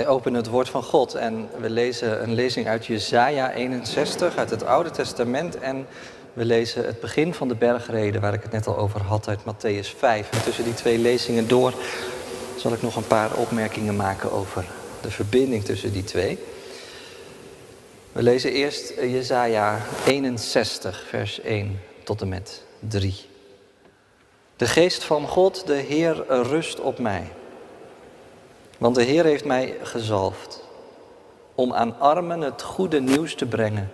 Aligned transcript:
Wij 0.00 0.08
openen 0.08 0.40
het 0.40 0.50
woord 0.50 0.68
van 0.68 0.82
God 0.82 1.14
en 1.14 1.48
we 1.58 1.70
lezen 1.70 2.22
een 2.22 2.34
lezing 2.34 2.66
uit 2.68 2.86
Jesaja 2.86 3.52
61 3.52 4.36
uit 4.36 4.50
het 4.50 4.64
Oude 4.64 4.90
Testament 4.90 5.58
en 5.58 5.86
we 6.32 6.44
lezen 6.44 6.86
het 6.86 7.00
begin 7.00 7.34
van 7.34 7.48
de 7.48 7.54
bergreden 7.54 8.20
waar 8.20 8.34
ik 8.34 8.42
het 8.42 8.52
net 8.52 8.66
al 8.66 8.76
over 8.76 9.02
had 9.02 9.28
uit 9.28 9.40
Matthäus 9.40 9.96
5. 9.96 10.30
En 10.30 10.42
tussen 10.42 10.64
die 10.64 10.74
twee 10.74 10.98
lezingen 10.98 11.48
door 11.48 11.74
zal 12.56 12.72
ik 12.72 12.82
nog 12.82 12.96
een 12.96 13.06
paar 13.06 13.34
opmerkingen 13.36 13.96
maken 13.96 14.32
over 14.32 14.64
de 15.00 15.10
verbinding 15.10 15.64
tussen 15.64 15.92
die 15.92 16.04
twee. 16.04 16.38
We 18.12 18.22
lezen 18.22 18.52
eerst 18.52 18.94
Jesaja 19.00 19.78
61 20.06 21.04
vers 21.08 21.40
1 21.40 21.80
tot 22.04 22.20
en 22.20 22.28
met 22.28 22.62
3. 22.78 23.14
De 24.56 24.66
geest 24.66 25.04
van 25.04 25.28
God, 25.28 25.66
de 25.66 25.74
Heer, 25.74 26.24
rust 26.28 26.80
op 26.80 26.98
mij. 26.98 27.30
Want 28.80 28.94
de 28.94 29.02
Heer 29.02 29.24
heeft 29.24 29.44
mij 29.44 29.76
gezalfd 29.82 30.64
om 31.54 31.72
aan 31.72 31.98
armen 31.98 32.40
het 32.40 32.62
goede 32.62 33.00
nieuws 33.00 33.34
te 33.34 33.46
brengen. 33.46 33.90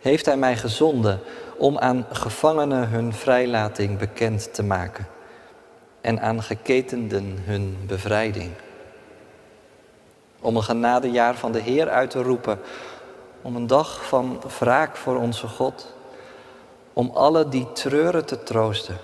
Heeft 0.00 0.26
Hij 0.26 0.36
mij 0.36 0.56
gezonden 0.56 1.20
om 1.56 1.78
aan 1.78 2.06
gevangenen 2.10 2.88
hun 2.88 3.12
vrijlating 3.12 3.98
bekend 3.98 4.54
te 4.54 4.62
maken 4.62 5.06
en 6.00 6.20
aan 6.20 6.42
geketenden 6.42 7.38
hun 7.44 7.78
bevrijding. 7.86 8.50
Om 10.40 10.56
een 10.56 10.62
genadejaar 10.62 11.34
van 11.34 11.52
de 11.52 11.60
Heer 11.60 11.88
uit 11.88 12.10
te 12.10 12.22
roepen, 12.22 12.60
om 13.42 13.56
een 13.56 13.66
dag 13.66 14.04
van 14.06 14.42
wraak 14.58 14.96
voor 14.96 15.16
onze 15.16 15.48
God, 15.48 15.94
om 16.92 17.10
alle 17.14 17.48
die 17.48 17.72
treuren 17.72 18.26
te 18.26 18.42
troosten 18.42 18.96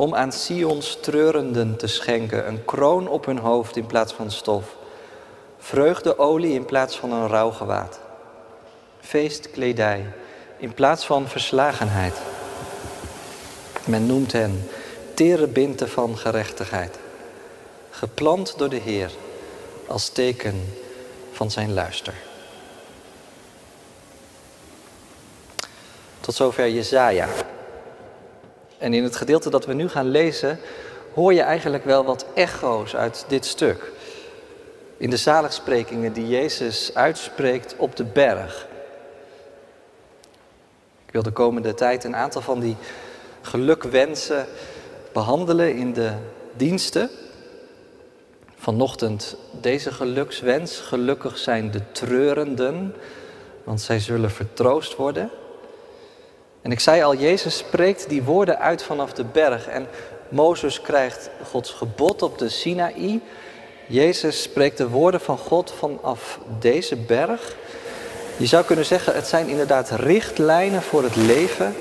om 0.00 0.14
aan 0.14 0.32
Sions 0.32 0.98
treurenden 1.00 1.76
te 1.76 1.86
schenken 1.86 2.48
een 2.48 2.64
kroon 2.64 3.08
op 3.08 3.24
hun 3.24 3.38
hoofd 3.38 3.76
in 3.76 3.86
plaats 3.86 4.12
van 4.12 4.30
stof, 4.30 4.76
vreugdeolie 5.58 6.52
in 6.52 6.64
plaats 6.64 6.98
van 6.98 7.12
een 7.12 7.28
rouwgewaad, 7.28 8.00
feestkledij 9.00 10.12
in 10.56 10.74
plaats 10.74 11.06
van 11.06 11.28
verslagenheid. 11.28 12.14
Men 13.84 14.06
noemt 14.06 14.32
hen 14.32 14.68
terebinten 15.14 15.88
van 15.88 16.18
gerechtigheid, 16.18 16.98
geplant 17.90 18.58
door 18.58 18.68
de 18.68 18.80
Heer 18.84 19.10
als 19.86 20.08
teken 20.08 20.74
van 21.32 21.50
zijn 21.50 21.72
luister. 21.74 22.14
Tot 26.20 26.34
zover 26.34 26.70
Jezaja. 26.70 27.28
En 28.80 28.94
in 28.94 29.02
het 29.02 29.16
gedeelte 29.16 29.50
dat 29.50 29.66
we 29.66 29.72
nu 29.72 29.88
gaan 29.88 30.08
lezen, 30.08 30.58
hoor 31.14 31.34
je 31.34 31.42
eigenlijk 31.42 31.84
wel 31.84 32.04
wat 32.04 32.26
echo's 32.34 32.94
uit 32.94 33.24
dit 33.28 33.46
stuk. 33.46 33.92
In 34.96 35.10
de 35.10 35.16
zaligsprekingen 35.16 36.12
die 36.12 36.28
Jezus 36.28 36.94
uitspreekt 36.94 37.74
op 37.76 37.96
de 37.96 38.04
berg. 38.04 38.66
Ik 41.06 41.12
wil 41.12 41.22
de 41.22 41.30
komende 41.30 41.74
tijd 41.74 42.04
een 42.04 42.16
aantal 42.16 42.40
van 42.40 42.60
die 42.60 42.76
gelukwensen 43.40 44.46
behandelen 45.12 45.74
in 45.76 45.92
de 45.92 46.12
diensten. 46.56 47.10
Vanochtend 48.56 49.36
deze 49.60 49.92
gelukswens. 49.92 50.78
Gelukkig 50.78 51.38
zijn 51.38 51.70
de 51.70 51.92
treurenden, 51.92 52.94
want 53.64 53.80
zij 53.80 53.98
zullen 53.98 54.30
vertroost 54.30 54.96
worden. 54.96 55.30
En 56.62 56.72
ik 56.72 56.80
zei 56.80 57.02
al, 57.02 57.14
Jezus 57.14 57.56
spreekt 57.56 58.08
die 58.08 58.22
woorden 58.22 58.58
uit 58.58 58.82
vanaf 58.82 59.12
de 59.12 59.24
berg. 59.24 59.68
En 59.68 59.86
Mozes 60.28 60.80
krijgt 60.80 61.30
Gods 61.50 61.70
gebod 61.70 62.22
op 62.22 62.38
de 62.38 62.48
Sinaï. 62.48 63.20
Jezus 63.86 64.42
spreekt 64.42 64.76
de 64.76 64.88
woorden 64.88 65.20
van 65.20 65.38
God 65.38 65.72
vanaf 65.78 66.38
deze 66.58 66.96
berg. 66.96 67.56
Je 68.36 68.46
zou 68.46 68.64
kunnen 68.64 68.84
zeggen, 68.84 69.14
het 69.14 69.26
zijn 69.26 69.48
inderdaad 69.48 69.90
richtlijnen 69.90 70.82
voor 70.82 71.02
het 71.02 71.16
leven, 71.16 71.74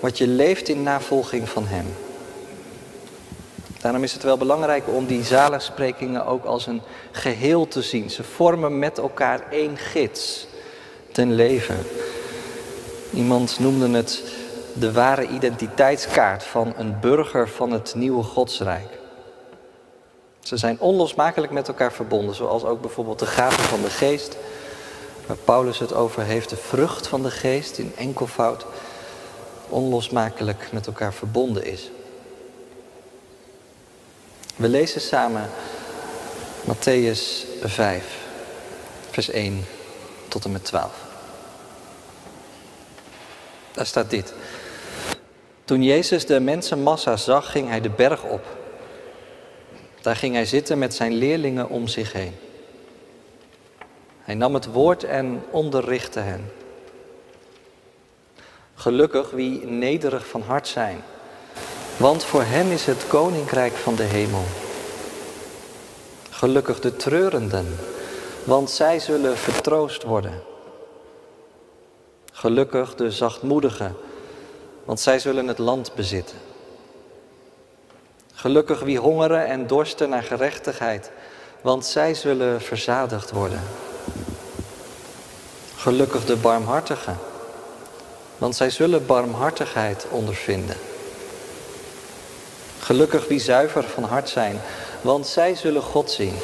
wat 0.00 0.18
je 0.18 0.26
leeft 0.26 0.68
in 0.68 0.82
navolging 0.82 1.48
van 1.48 1.66
Hem. 1.66 1.86
Daarom 3.80 4.02
is 4.02 4.12
het 4.12 4.22
wel 4.22 4.36
belangrijk 4.36 4.84
om 4.88 5.06
die 5.06 5.24
zaligsprekingen 5.24 6.26
ook 6.26 6.44
als 6.44 6.66
een 6.66 6.82
geheel 7.12 7.68
te 7.68 7.82
zien. 7.82 8.10
Ze 8.10 8.22
vormen 8.22 8.78
met 8.78 8.98
elkaar 8.98 9.40
één 9.50 9.76
gids 9.76 10.46
ten 11.12 11.34
leven. 11.34 11.76
Iemand 13.14 13.58
noemde 13.58 13.88
het 13.96 14.22
de 14.72 14.92
ware 14.92 15.28
identiteitskaart 15.28 16.44
van 16.44 16.72
een 16.76 17.00
burger 17.00 17.48
van 17.48 17.70
het 17.70 17.94
nieuwe 17.94 18.22
godsrijk. 18.22 18.98
Ze 20.40 20.56
zijn 20.56 20.80
onlosmakelijk 20.80 21.52
met 21.52 21.68
elkaar 21.68 21.92
verbonden, 21.92 22.34
zoals 22.34 22.64
ook 22.64 22.80
bijvoorbeeld 22.80 23.18
de 23.18 23.26
gaven 23.26 23.64
van 23.64 23.82
de 23.82 23.90
geest, 23.90 24.36
waar 25.26 25.36
Paulus 25.36 25.78
het 25.78 25.92
over 25.92 26.22
heeft, 26.22 26.50
de 26.50 26.56
vrucht 26.56 27.06
van 27.06 27.22
de 27.22 27.30
geest 27.30 27.78
in 27.78 27.92
enkelvoud, 27.96 28.66
onlosmakelijk 29.68 30.68
met 30.72 30.86
elkaar 30.86 31.14
verbonden 31.14 31.64
is. 31.64 31.90
We 34.56 34.68
lezen 34.68 35.00
samen 35.00 35.50
Matthäus 36.64 37.46
5, 37.62 38.18
vers 39.10 39.30
1 39.30 39.66
tot 40.28 40.44
en 40.44 40.52
met 40.52 40.64
12. 40.64 41.03
Daar 43.74 43.86
staat 43.86 44.10
dit. 44.10 44.34
Toen 45.64 45.82
Jezus 45.82 46.26
de 46.26 46.40
mensenmassa 46.40 47.16
zag, 47.16 47.50
ging 47.50 47.68
hij 47.68 47.80
de 47.80 47.90
berg 47.90 48.22
op. 48.24 48.44
Daar 50.00 50.16
ging 50.16 50.34
hij 50.34 50.44
zitten 50.44 50.78
met 50.78 50.94
zijn 50.94 51.12
leerlingen 51.14 51.68
om 51.68 51.88
zich 51.88 52.12
heen. 52.12 52.34
Hij 54.18 54.34
nam 54.34 54.54
het 54.54 54.66
woord 54.66 55.04
en 55.04 55.42
onderrichtte 55.50 56.20
hen. 56.20 56.52
Gelukkig 58.74 59.30
wie 59.30 59.66
nederig 59.66 60.26
van 60.26 60.42
hart 60.42 60.68
zijn, 60.68 61.00
want 61.96 62.24
voor 62.24 62.42
hen 62.42 62.66
is 62.66 62.86
het 62.86 63.06
koninkrijk 63.06 63.72
van 63.72 63.94
de 63.94 64.02
hemel. 64.02 64.44
Gelukkig 66.30 66.80
de 66.80 66.96
treurenden, 66.96 67.78
want 68.44 68.70
zij 68.70 68.98
zullen 68.98 69.36
vertroost 69.36 70.02
worden. 70.02 70.53
Gelukkig 72.44 72.94
de 72.94 73.10
zachtmoedigen, 73.10 73.96
want 74.84 75.00
zij 75.00 75.18
zullen 75.18 75.48
het 75.48 75.58
land 75.58 75.94
bezitten. 75.94 76.36
Gelukkig 78.34 78.80
wie 78.80 78.98
hongeren 78.98 79.46
en 79.46 79.66
dorsten 79.66 80.08
naar 80.08 80.22
gerechtigheid, 80.22 81.10
want 81.60 81.86
zij 81.86 82.14
zullen 82.14 82.60
verzadigd 82.60 83.30
worden. 83.30 83.60
Gelukkig 85.76 86.24
de 86.24 86.36
barmhartigen, 86.36 87.18
want 88.38 88.56
zij 88.56 88.70
zullen 88.70 89.06
barmhartigheid 89.06 90.06
ondervinden. 90.10 90.76
Gelukkig 92.78 93.28
wie 93.28 93.40
zuiver 93.40 93.84
van 93.84 94.04
hart 94.04 94.28
zijn, 94.28 94.60
want 95.00 95.26
zij 95.26 95.54
zullen 95.54 95.82
God 95.82 96.10
zien. 96.10 96.34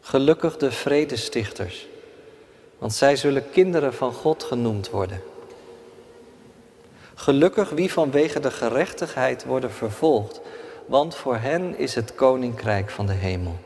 Gelukkig 0.00 0.56
de 0.56 0.72
vredestichters, 0.72 1.86
want 2.84 2.96
zij 2.96 3.16
zullen 3.16 3.50
kinderen 3.50 3.94
van 3.94 4.12
God 4.12 4.42
genoemd 4.42 4.90
worden. 4.90 5.22
Gelukkig 7.14 7.70
wie 7.70 7.92
vanwege 7.92 8.40
de 8.40 8.50
gerechtigheid 8.50 9.44
worden 9.44 9.70
vervolgd, 9.70 10.40
want 10.86 11.14
voor 11.14 11.36
hen 11.36 11.78
is 11.78 11.94
het 11.94 12.14
koninkrijk 12.14 12.90
van 12.90 13.06
de 13.06 13.12
hemel. 13.12 13.56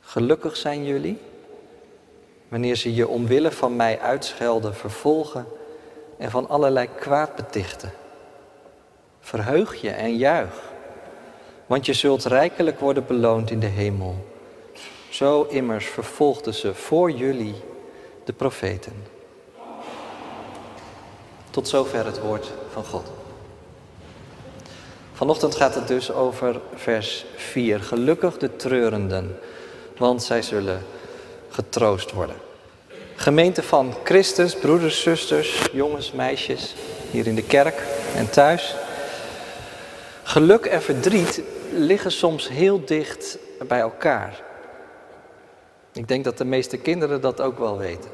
Gelukkig 0.00 0.56
zijn 0.56 0.84
jullie 0.84 1.18
wanneer 2.48 2.76
ze 2.76 2.94
je 2.94 3.08
omwille 3.08 3.50
van 3.50 3.76
mij 3.76 4.00
uitschelden, 4.00 4.74
vervolgen 4.74 5.46
en 6.18 6.30
van 6.30 6.48
allerlei 6.48 6.88
kwaad 6.98 7.36
betichten. 7.36 7.92
Verheug 9.20 9.80
je 9.80 9.90
en 9.90 10.16
juich, 10.16 10.72
want 11.66 11.86
je 11.86 11.92
zult 11.92 12.24
rijkelijk 12.24 12.80
worden 12.80 13.06
beloond 13.06 13.50
in 13.50 13.60
de 13.60 13.66
hemel. 13.66 14.36
Zo 15.18 15.42
immers 15.42 15.86
vervolgden 15.86 16.54
ze 16.54 16.74
voor 16.74 17.10
jullie 17.10 17.54
de 18.24 18.32
profeten. 18.32 18.92
Tot 21.50 21.68
zover 21.68 22.04
het 22.06 22.20
woord 22.20 22.50
van 22.72 22.84
God. 22.84 23.06
Vanochtend 25.12 25.54
gaat 25.54 25.74
het 25.74 25.88
dus 25.88 26.12
over 26.12 26.60
vers 26.74 27.24
4. 27.36 27.80
Gelukkig 27.80 28.36
de 28.36 28.56
treurenden, 28.56 29.38
want 29.96 30.22
zij 30.22 30.42
zullen 30.42 30.82
getroost 31.48 32.12
worden. 32.12 32.36
Gemeente 33.14 33.62
van 33.62 33.94
Christus, 34.04 34.56
broeders, 34.56 35.02
zusters, 35.02 35.68
jongens, 35.72 36.12
meisjes, 36.12 36.74
hier 37.10 37.26
in 37.26 37.34
de 37.34 37.46
kerk 37.46 37.82
en 38.16 38.30
thuis. 38.30 38.74
Geluk 40.22 40.64
en 40.64 40.82
verdriet 40.82 41.42
liggen 41.72 42.12
soms 42.12 42.48
heel 42.48 42.84
dicht 42.84 43.38
bij 43.68 43.80
elkaar. 43.80 44.46
Ik 45.98 46.08
denk 46.08 46.24
dat 46.24 46.38
de 46.38 46.44
meeste 46.44 46.76
kinderen 46.76 47.20
dat 47.20 47.40
ook 47.40 47.58
wel 47.58 47.78
weten. 47.78 48.10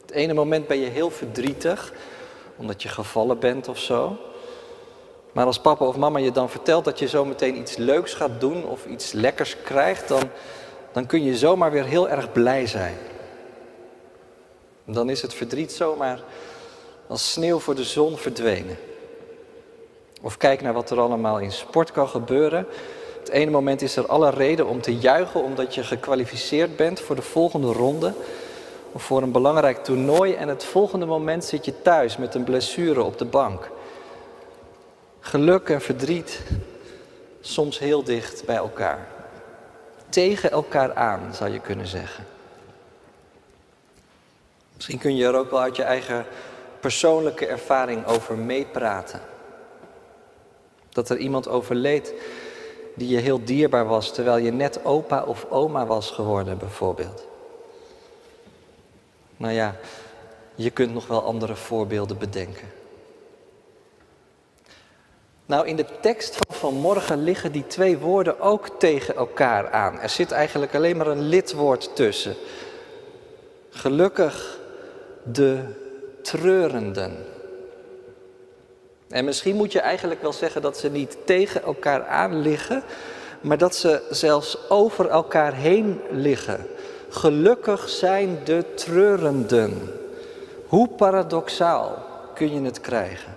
Het 0.00 0.10
ene 0.10 0.34
moment 0.34 0.66
ben 0.66 0.78
je 0.78 0.86
heel 0.86 1.10
verdrietig, 1.10 1.92
omdat 2.56 2.82
je 2.82 2.88
gevallen 2.88 3.38
bent 3.38 3.68
of 3.68 3.78
zo. 3.78 4.16
Maar 5.32 5.46
als 5.46 5.60
papa 5.60 5.84
of 5.84 5.96
mama 5.96 6.18
je 6.18 6.30
dan 6.30 6.50
vertelt 6.50 6.84
dat 6.84 6.98
je 6.98 7.08
zo 7.08 7.24
meteen 7.24 7.56
iets 7.56 7.76
leuks 7.76 8.14
gaat 8.14 8.40
doen 8.40 8.66
of 8.66 8.86
iets 8.86 9.12
lekkers 9.12 9.56
krijgt, 9.62 10.08
dan, 10.08 10.22
dan 10.92 11.06
kun 11.06 11.24
je 11.24 11.36
zomaar 11.36 11.70
weer 11.70 11.84
heel 11.84 12.08
erg 12.08 12.32
blij 12.32 12.66
zijn. 12.66 12.96
Dan 14.84 15.10
is 15.10 15.22
het 15.22 15.34
verdriet 15.34 15.72
zomaar 15.72 16.22
als 17.06 17.32
sneeuw 17.32 17.58
voor 17.58 17.74
de 17.74 17.84
zon 17.84 18.16
verdwenen. 18.16 18.76
Of 20.22 20.36
kijk 20.36 20.60
naar 20.62 20.72
wat 20.72 20.90
er 20.90 21.00
allemaal 21.00 21.38
in 21.38 21.52
sport 21.52 21.92
kan 21.92 22.08
gebeuren. 22.08 22.66
Het 23.24 23.32
ene 23.32 23.50
moment 23.50 23.82
is 23.82 23.96
er 23.96 24.06
alle 24.06 24.30
reden 24.30 24.66
om 24.66 24.80
te 24.80 24.96
juichen 24.96 25.42
omdat 25.42 25.74
je 25.74 25.84
gekwalificeerd 25.84 26.76
bent 26.76 27.00
voor 27.00 27.16
de 27.16 27.22
volgende 27.22 27.72
ronde 27.72 28.12
of 28.92 29.02
voor 29.02 29.22
een 29.22 29.32
belangrijk 29.32 29.84
toernooi 29.84 30.34
en 30.34 30.48
het 30.48 30.64
volgende 30.64 31.06
moment 31.06 31.44
zit 31.44 31.64
je 31.64 31.82
thuis 31.82 32.16
met 32.16 32.34
een 32.34 32.44
blessure 32.44 33.02
op 33.02 33.18
de 33.18 33.24
bank. 33.24 33.70
Geluk 35.20 35.68
en 35.68 35.80
verdriet 35.80 36.42
soms 37.40 37.78
heel 37.78 38.02
dicht 38.02 38.44
bij 38.44 38.56
elkaar. 38.56 39.08
Tegen 40.08 40.50
elkaar 40.50 40.94
aan, 40.94 41.34
zou 41.34 41.52
je 41.52 41.60
kunnen 41.60 41.86
zeggen. 41.86 42.24
Misschien 44.74 44.98
kun 44.98 45.16
je 45.16 45.26
er 45.26 45.36
ook 45.36 45.50
wel 45.50 45.60
uit 45.60 45.76
je 45.76 45.82
eigen 45.82 46.26
persoonlijke 46.80 47.46
ervaring 47.46 48.06
over 48.06 48.36
meepraten. 48.36 49.20
Dat 50.88 51.10
er 51.10 51.16
iemand 51.16 51.48
overleed 51.48 52.14
die 52.94 53.08
je 53.08 53.18
heel 53.18 53.44
dierbaar 53.44 53.86
was, 53.86 54.12
terwijl 54.12 54.36
je 54.36 54.52
net 54.52 54.84
opa 54.84 55.22
of 55.22 55.46
oma 55.50 55.86
was 55.86 56.10
geworden, 56.10 56.58
bijvoorbeeld. 56.58 57.26
Nou 59.36 59.52
ja, 59.52 59.76
je 60.54 60.70
kunt 60.70 60.92
nog 60.92 61.06
wel 61.06 61.22
andere 61.22 61.56
voorbeelden 61.56 62.18
bedenken. 62.18 62.72
Nou, 65.46 65.66
in 65.66 65.76
de 65.76 65.86
tekst 66.00 66.36
van 66.36 66.56
vanmorgen 66.56 67.22
liggen 67.22 67.52
die 67.52 67.66
twee 67.66 67.98
woorden 67.98 68.40
ook 68.40 68.68
tegen 68.78 69.16
elkaar 69.16 69.70
aan. 69.70 70.00
Er 70.00 70.08
zit 70.08 70.30
eigenlijk 70.30 70.74
alleen 70.74 70.96
maar 70.96 71.06
een 71.06 71.28
lidwoord 71.28 71.96
tussen. 71.96 72.34
Gelukkig 73.70 74.58
de 75.22 75.64
treurenden. 76.22 77.33
En 79.14 79.24
misschien 79.24 79.56
moet 79.56 79.72
je 79.72 79.80
eigenlijk 79.80 80.22
wel 80.22 80.32
zeggen 80.32 80.62
dat 80.62 80.78
ze 80.78 80.90
niet 80.90 81.16
tegen 81.24 81.62
elkaar 81.62 82.06
aan 82.06 82.40
liggen, 82.40 82.82
maar 83.40 83.58
dat 83.58 83.76
ze 83.76 84.02
zelfs 84.10 84.70
over 84.70 85.08
elkaar 85.08 85.54
heen 85.54 86.00
liggen. 86.10 86.66
Gelukkig 87.08 87.88
zijn 87.88 88.38
de 88.44 88.64
treurenden. 88.74 89.92
Hoe 90.66 90.88
paradoxaal 90.88 92.04
kun 92.34 92.54
je 92.54 92.60
het 92.60 92.80
krijgen? 92.80 93.36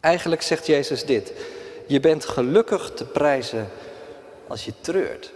Eigenlijk 0.00 0.42
zegt 0.42 0.66
Jezus 0.66 1.04
dit. 1.04 1.32
Je 1.86 2.00
bent 2.00 2.24
gelukkig 2.24 2.90
te 2.94 3.04
prijzen 3.04 3.68
als 4.46 4.64
je 4.64 4.72
treurt. 4.80 5.32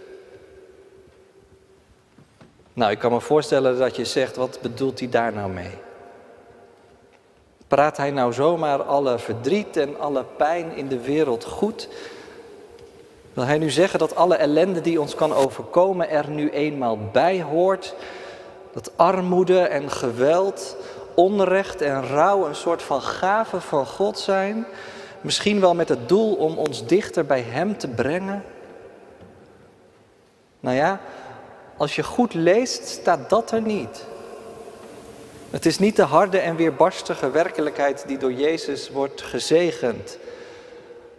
Nou, 2.73 2.91
ik 2.91 2.99
kan 2.99 3.11
me 3.11 3.21
voorstellen 3.21 3.77
dat 3.77 3.95
je 3.95 4.05
zegt, 4.05 4.35
wat 4.35 4.59
bedoelt 4.61 4.99
hij 4.99 5.09
daar 5.09 5.33
nou 5.33 5.51
mee? 5.51 5.91
Praat 7.73 7.97
hij 7.97 8.11
nou 8.11 8.33
zomaar 8.33 8.83
alle 8.83 9.19
verdriet 9.19 9.77
en 9.77 9.99
alle 9.99 10.25
pijn 10.37 10.75
in 10.75 10.87
de 10.87 10.99
wereld 10.99 11.43
goed? 11.43 11.89
Wil 13.33 13.43
hij 13.43 13.57
nu 13.57 13.69
zeggen 13.69 13.99
dat 13.99 14.15
alle 14.15 14.35
ellende 14.35 14.81
die 14.81 15.01
ons 15.01 15.15
kan 15.15 15.33
overkomen 15.33 16.09
er 16.09 16.29
nu 16.29 16.49
eenmaal 16.49 16.97
bij 17.11 17.41
hoort? 17.41 17.95
Dat 18.73 18.91
armoede 18.95 19.59
en 19.59 19.91
geweld, 19.91 20.75
onrecht 21.15 21.81
en 21.81 22.07
rouw 22.07 22.45
een 22.45 22.55
soort 22.55 22.81
van 22.81 23.01
gave 23.01 23.61
van 23.61 23.85
God 23.85 24.19
zijn? 24.19 24.65
Misschien 25.21 25.59
wel 25.59 25.75
met 25.75 25.89
het 25.89 26.09
doel 26.09 26.35
om 26.35 26.57
ons 26.57 26.85
dichter 26.85 27.25
bij 27.25 27.41
Hem 27.41 27.77
te 27.77 27.87
brengen? 27.87 28.43
Nou 30.59 30.75
ja, 30.75 30.99
als 31.77 31.95
je 31.95 32.03
goed 32.03 32.33
leest, 32.33 32.87
staat 32.87 33.29
dat 33.29 33.51
er 33.51 33.61
niet. 33.61 34.05
Het 35.53 35.65
is 35.65 35.79
niet 35.79 35.95
de 35.95 36.03
harde 36.03 36.37
en 36.37 36.55
weerbarstige 36.55 37.31
werkelijkheid 37.31 38.03
die 38.07 38.17
door 38.17 38.33
Jezus 38.33 38.89
wordt 38.89 39.21
gezegend, 39.21 40.17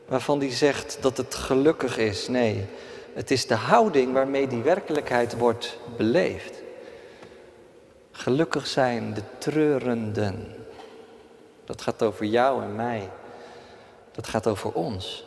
waarvan 0.06 0.38
hij 0.38 0.50
zegt 0.50 0.98
dat 1.00 1.16
het 1.16 1.34
gelukkig 1.34 1.98
is. 1.98 2.28
Nee, 2.28 2.66
het 3.12 3.30
is 3.30 3.46
de 3.46 3.54
houding 3.54 4.12
waarmee 4.12 4.46
die 4.46 4.62
werkelijkheid 4.62 5.36
wordt 5.38 5.78
beleefd. 5.96 6.62
Gelukkig 8.12 8.66
zijn 8.66 9.14
de 9.14 9.22
treurenden. 9.38 10.54
Dat 11.64 11.82
gaat 11.82 12.02
over 12.02 12.24
jou 12.24 12.62
en 12.62 12.76
mij. 12.76 13.10
Dat 14.12 14.26
gaat 14.26 14.46
over 14.46 14.72
ons. 14.72 15.24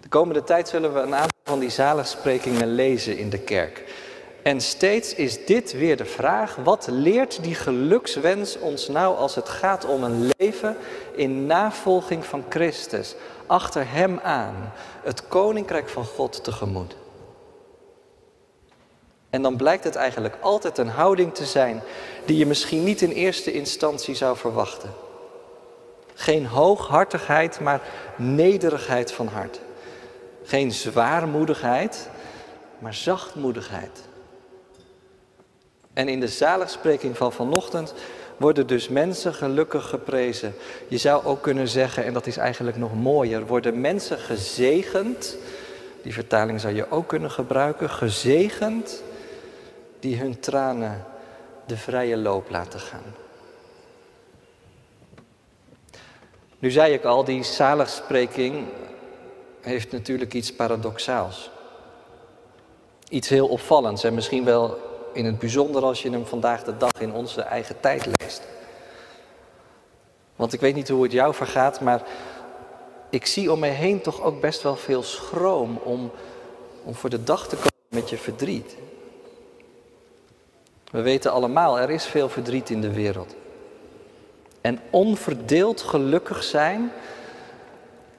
De 0.00 0.08
komende 0.08 0.44
tijd 0.44 0.68
zullen 0.68 0.94
we 0.94 1.00
een 1.00 1.14
aantal 1.14 1.40
van 1.44 1.58
die 1.58 1.70
zaligsprekingen 1.70 2.74
lezen 2.74 3.18
in 3.18 3.30
de 3.30 3.40
kerk. 3.40 3.97
En 4.48 4.60
steeds 4.60 5.14
is 5.14 5.44
dit 5.44 5.72
weer 5.72 5.96
de 5.96 6.04
vraag, 6.04 6.56
wat 6.56 6.86
leert 6.90 7.42
die 7.42 7.54
gelukswens 7.54 8.58
ons 8.58 8.88
nou 8.88 9.16
als 9.16 9.34
het 9.34 9.48
gaat 9.48 9.84
om 9.84 10.04
een 10.04 10.30
leven 10.36 10.76
in 11.14 11.46
navolging 11.46 12.24
van 12.24 12.44
Christus, 12.48 13.14
achter 13.46 13.90
Hem 13.90 14.18
aan, 14.18 14.72
het 15.02 15.28
koninkrijk 15.28 15.88
van 15.88 16.04
God 16.04 16.44
tegemoet? 16.44 16.96
En 19.30 19.42
dan 19.42 19.56
blijkt 19.56 19.84
het 19.84 19.94
eigenlijk 19.94 20.36
altijd 20.40 20.78
een 20.78 20.88
houding 20.88 21.34
te 21.34 21.44
zijn 21.44 21.82
die 22.24 22.36
je 22.36 22.46
misschien 22.46 22.84
niet 22.84 23.02
in 23.02 23.10
eerste 23.10 23.52
instantie 23.52 24.14
zou 24.14 24.36
verwachten. 24.36 24.90
Geen 26.14 26.46
hooghartigheid, 26.46 27.60
maar 27.60 27.80
nederigheid 28.16 29.12
van 29.12 29.26
hart. 29.26 29.60
Geen 30.44 30.72
zwaarmoedigheid, 30.72 32.08
maar 32.78 32.94
zachtmoedigheid. 32.94 34.07
En 35.98 36.08
in 36.08 36.20
de 36.20 36.28
zaligspreking 36.28 37.16
van 37.16 37.32
vanochtend 37.32 37.94
worden 38.36 38.66
dus 38.66 38.88
mensen 38.88 39.34
gelukkig 39.34 39.88
geprezen. 39.88 40.54
Je 40.88 40.96
zou 40.96 41.24
ook 41.24 41.42
kunnen 41.42 41.68
zeggen, 41.68 42.04
en 42.04 42.12
dat 42.12 42.26
is 42.26 42.36
eigenlijk 42.36 42.76
nog 42.76 42.94
mooier, 42.94 43.46
worden 43.46 43.80
mensen 43.80 44.18
gezegend. 44.18 45.36
Die 46.02 46.12
vertaling 46.12 46.60
zou 46.60 46.74
je 46.74 46.90
ook 46.90 47.08
kunnen 47.08 47.30
gebruiken. 47.30 47.90
Gezegend 47.90 49.02
die 50.00 50.16
hun 50.16 50.40
tranen 50.40 51.04
de 51.66 51.76
vrije 51.76 52.16
loop 52.16 52.50
laten 52.50 52.80
gaan. 52.80 53.14
Nu 56.58 56.70
zei 56.70 56.92
ik 56.92 57.04
al, 57.04 57.24
die 57.24 57.42
zaligspreking 57.42 58.66
heeft 59.60 59.92
natuurlijk 59.92 60.34
iets 60.34 60.54
paradoxaals. 60.54 61.50
Iets 63.08 63.28
heel 63.28 63.48
opvallends 63.48 64.04
en 64.04 64.14
misschien 64.14 64.44
wel 64.44 64.87
in 65.18 65.24
het 65.24 65.38
bijzonder 65.38 65.82
als 65.82 66.02
je 66.02 66.10
hem 66.10 66.26
vandaag 66.26 66.64
de 66.64 66.76
dag 66.76 66.92
in 66.98 67.12
onze 67.12 67.40
eigen 67.40 67.80
tijd 67.80 68.06
leest. 68.18 68.42
Want 70.36 70.52
ik 70.52 70.60
weet 70.60 70.74
niet 70.74 70.88
hoe 70.88 71.02
het 71.02 71.12
jou 71.12 71.34
vergaat, 71.34 71.80
maar 71.80 72.02
ik 73.10 73.26
zie 73.26 73.52
om 73.52 73.58
me 73.58 73.66
heen 73.66 74.00
toch 74.00 74.22
ook 74.22 74.40
best 74.40 74.62
wel 74.62 74.76
veel 74.76 75.02
schroom 75.02 75.76
om, 75.76 76.10
om 76.84 76.94
voor 76.94 77.10
de 77.10 77.24
dag 77.24 77.48
te 77.48 77.56
komen 77.56 77.72
met 77.88 78.10
je 78.10 78.16
verdriet. 78.16 78.76
We 80.90 81.02
weten 81.02 81.32
allemaal, 81.32 81.78
er 81.78 81.90
is 81.90 82.04
veel 82.04 82.28
verdriet 82.28 82.70
in 82.70 82.80
de 82.80 82.92
wereld. 82.92 83.34
En 84.60 84.80
onverdeeld 84.90 85.82
gelukkig 85.82 86.42
zijn 86.42 86.92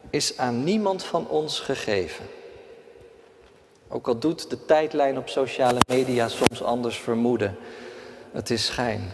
is 0.10 0.38
aan 0.38 0.64
niemand 0.64 1.04
van 1.04 1.28
ons 1.28 1.60
gegeven. 1.60 2.26
Ook 3.90 4.08
al 4.08 4.20
doet 4.20 4.50
de 4.50 4.66
tijdlijn 4.66 5.18
op 5.18 5.30
sociale 5.30 5.80
media 5.88 6.28
soms 6.28 6.64
anders 6.64 6.98
vermoeden. 6.98 7.58
Het 8.32 8.50
is 8.50 8.66
schijn. 8.66 9.12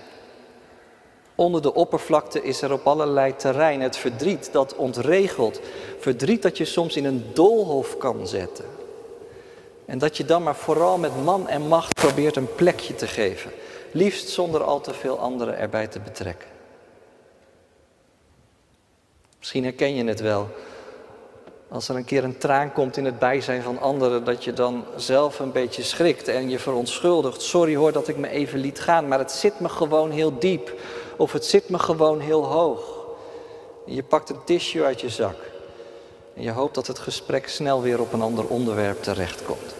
Onder 1.35 1.61
de 1.61 1.73
oppervlakte 1.73 2.43
is 2.43 2.61
er 2.61 2.71
op 2.71 2.87
allerlei 2.87 3.35
terrein 3.35 3.81
het 3.81 3.97
verdriet 3.97 4.49
dat 4.51 4.75
ontregelt. 4.75 5.59
Verdriet 5.99 6.41
dat 6.41 6.57
je 6.57 6.65
soms 6.65 6.95
in 6.95 7.05
een 7.05 7.25
doolhof 7.33 7.97
kan 7.97 8.27
zetten. 8.27 8.65
En 9.85 9.97
dat 9.97 10.17
je 10.17 10.25
dan 10.25 10.43
maar 10.43 10.55
vooral 10.55 10.97
met 10.97 11.23
man 11.23 11.47
en 11.47 11.67
macht 11.67 11.93
probeert 11.93 12.35
een 12.35 12.55
plekje 12.55 12.95
te 12.95 13.07
geven. 13.07 13.51
Liefst 13.91 14.29
zonder 14.29 14.63
al 14.63 14.81
te 14.81 14.93
veel 14.93 15.19
anderen 15.19 15.57
erbij 15.57 15.87
te 15.87 15.99
betrekken. 15.99 16.47
Misschien 19.39 19.63
herken 19.63 19.95
je 19.95 20.03
het 20.03 20.19
wel. 20.19 20.49
Als 21.75 21.89
er 21.89 21.95
een 21.95 22.05
keer 22.05 22.23
een 22.23 22.37
traan 22.37 22.71
komt 22.73 22.97
in 22.97 23.05
het 23.05 23.19
bijzijn 23.19 23.61
van 23.61 23.79
anderen, 23.79 24.23
dat 24.23 24.43
je 24.43 24.53
dan 24.53 24.85
zelf 24.95 25.39
een 25.39 25.51
beetje 25.51 25.83
schrikt 25.83 26.27
en 26.27 26.49
je 26.49 26.59
verontschuldigt. 26.59 27.41
Sorry 27.41 27.75
hoor 27.75 27.91
dat 27.91 28.07
ik 28.07 28.17
me 28.17 28.29
even 28.29 28.59
liet 28.59 28.79
gaan, 28.79 29.07
maar 29.07 29.19
het 29.19 29.31
zit 29.31 29.59
me 29.59 29.69
gewoon 29.69 30.11
heel 30.11 30.39
diep. 30.39 30.73
Of 31.17 31.31
het 31.31 31.45
zit 31.45 31.69
me 31.69 31.79
gewoon 31.79 32.19
heel 32.19 32.45
hoog. 32.45 33.05
Je 33.85 34.03
pakt 34.03 34.29
een 34.29 34.43
tissue 34.45 34.83
uit 34.83 35.01
je 35.01 35.09
zak. 35.09 35.35
En 36.35 36.41
je 36.41 36.51
hoopt 36.51 36.75
dat 36.75 36.87
het 36.87 36.99
gesprek 36.99 37.49
snel 37.49 37.81
weer 37.81 37.99
op 37.99 38.13
een 38.13 38.21
ander 38.21 38.47
onderwerp 38.47 39.03
terechtkomt. 39.03 39.75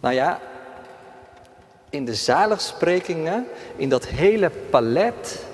Nou 0.00 0.14
ja, 0.14 0.40
In 1.90 2.04
de 2.04 2.14
zaligsprekingen, 2.14 3.46
in 3.76 3.88
dat 3.88 4.06
hele 4.06 4.50
palet 4.70 5.44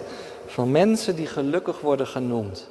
van 0.47 0.71
mensen 0.71 1.17
die 1.17 1.27
gelukkig 1.27 1.81
worden 1.81 2.07
genoemd, 2.07 2.69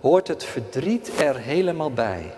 hoort 0.00 0.28
het 0.28 0.44
verdriet 0.44 1.20
er 1.20 1.36
helemaal 1.36 1.92
bij. 1.92 2.32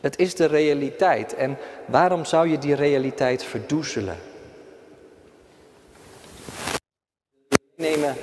Het 0.00 0.18
is 0.18 0.34
de 0.34 0.44
realiteit. 0.44 1.34
En 1.34 1.58
waarom 1.86 2.24
zou 2.24 2.48
je 2.48 2.58
die 2.58 2.74
realiteit 2.74 3.44
verdoezelen? 3.44 4.16
Nemen 7.76 8.16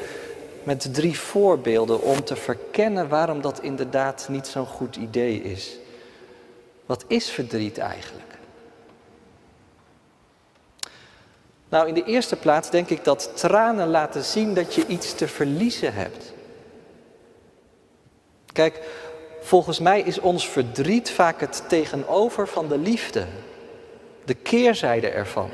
met 0.63 0.93
drie 0.93 1.19
voorbeelden 1.19 2.01
om 2.01 2.23
te 2.23 2.35
verkennen 2.35 3.09
waarom 3.09 3.41
dat 3.41 3.61
inderdaad 3.61 4.27
niet 4.29 4.47
zo'n 4.47 4.65
goed 4.65 4.95
idee 4.95 5.41
is. 5.41 5.77
Wat 6.85 7.05
is 7.07 7.29
verdriet 7.29 7.77
eigenlijk? 7.77 8.31
Nou, 11.69 11.87
in 11.87 11.93
de 11.93 12.03
eerste 12.03 12.35
plaats 12.35 12.69
denk 12.69 12.89
ik 12.89 13.03
dat 13.03 13.31
tranen 13.35 13.87
laten 13.87 14.23
zien 14.23 14.53
dat 14.53 14.75
je 14.75 14.87
iets 14.87 15.13
te 15.13 15.27
verliezen 15.27 15.93
hebt. 15.93 16.32
Kijk, 18.53 18.79
volgens 19.41 19.79
mij 19.79 20.01
is 20.01 20.19
ons 20.19 20.49
verdriet 20.49 21.11
vaak 21.11 21.39
het 21.39 21.63
tegenover 21.67 22.47
van 22.47 22.67
de 22.67 22.77
liefde, 22.77 23.25
de 24.25 24.33
keerzijde 24.33 25.07
ervan. 25.07 25.49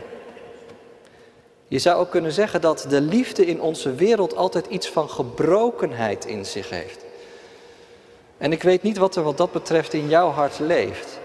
Je 1.68 1.80
zou 1.80 2.00
ook 2.00 2.10
kunnen 2.10 2.32
zeggen 2.32 2.62
dat 2.62 2.86
de 2.90 3.02
liefde 3.02 3.46
in 3.46 3.62
onze 3.62 3.96
wereld 3.96 4.36
altijd 4.36 4.68
iets 4.68 4.90
van 4.90 5.10
gebrokenheid 5.10 6.26
in 6.26 6.46
zich 6.46 6.70
heeft. 6.70 7.06
En 8.38 8.52
ik 8.52 8.64
weet 8.64 8.84
niet 8.84 8.98
wat 8.98 9.16
er 9.16 9.24
wat 9.24 9.38
dat 9.38 9.52
betreft 9.52 9.94
in 9.94 10.10
jouw 10.10 10.30
hart 10.30 10.60
leeft. 10.60 11.20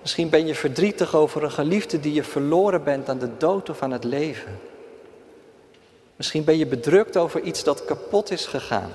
Misschien 0.00 0.28
ben 0.28 0.46
je 0.46 0.54
verdrietig 0.54 1.14
over 1.14 1.42
een 1.42 1.50
geliefde 1.50 2.00
die 2.00 2.12
je 2.12 2.22
verloren 2.22 2.84
bent 2.84 3.08
aan 3.08 3.18
de 3.18 3.36
dood 3.36 3.70
of 3.70 3.82
aan 3.82 3.90
het 3.90 4.04
leven. 4.04 4.60
Misschien 6.16 6.44
ben 6.44 6.58
je 6.58 6.66
bedrukt 6.66 7.16
over 7.16 7.40
iets 7.40 7.64
dat 7.64 7.84
kapot 7.84 8.30
is 8.30 8.46
gegaan. 8.46 8.92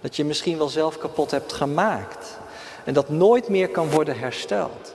Dat 0.00 0.16
je 0.16 0.24
misschien 0.24 0.58
wel 0.58 0.68
zelf 0.68 0.98
kapot 0.98 1.30
hebt 1.30 1.52
gemaakt. 1.52 2.38
En 2.84 2.94
dat 2.94 3.08
nooit 3.08 3.48
meer 3.48 3.68
kan 3.68 3.90
worden 3.90 4.18
hersteld. 4.18 4.94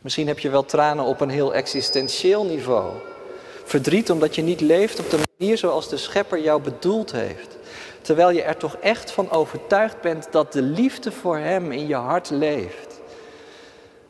Misschien 0.00 0.26
heb 0.26 0.38
je 0.38 0.50
wel 0.50 0.64
tranen 0.64 1.04
op 1.04 1.20
een 1.20 1.30
heel 1.30 1.54
existentieel 1.54 2.44
niveau. 2.44 2.92
Verdriet 3.64 4.10
omdat 4.10 4.34
je 4.34 4.42
niet 4.42 4.60
leeft 4.60 4.98
op 4.98 5.10
de 5.10 5.18
manier 5.38 5.58
zoals 5.58 5.88
de 5.88 5.96
schepper 5.96 6.40
jou 6.40 6.62
bedoeld 6.62 7.12
heeft. 7.12 7.56
Terwijl 8.00 8.30
je 8.30 8.42
er 8.42 8.56
toch 8.56 8.76
echt 8.76 9.10
van 9.10 9.30
overtuigd 9.30 10.00
bent 10.00 10.28
dat 10.30 10.52
de 10.52 10.62
liefde 10.62 11.12
voor 11.12 11.38
Hem 11.38 11.72
in 11.72 11.86
je 11.86 11.94
hart 11.94 12.30
leeft. 12.30 13.00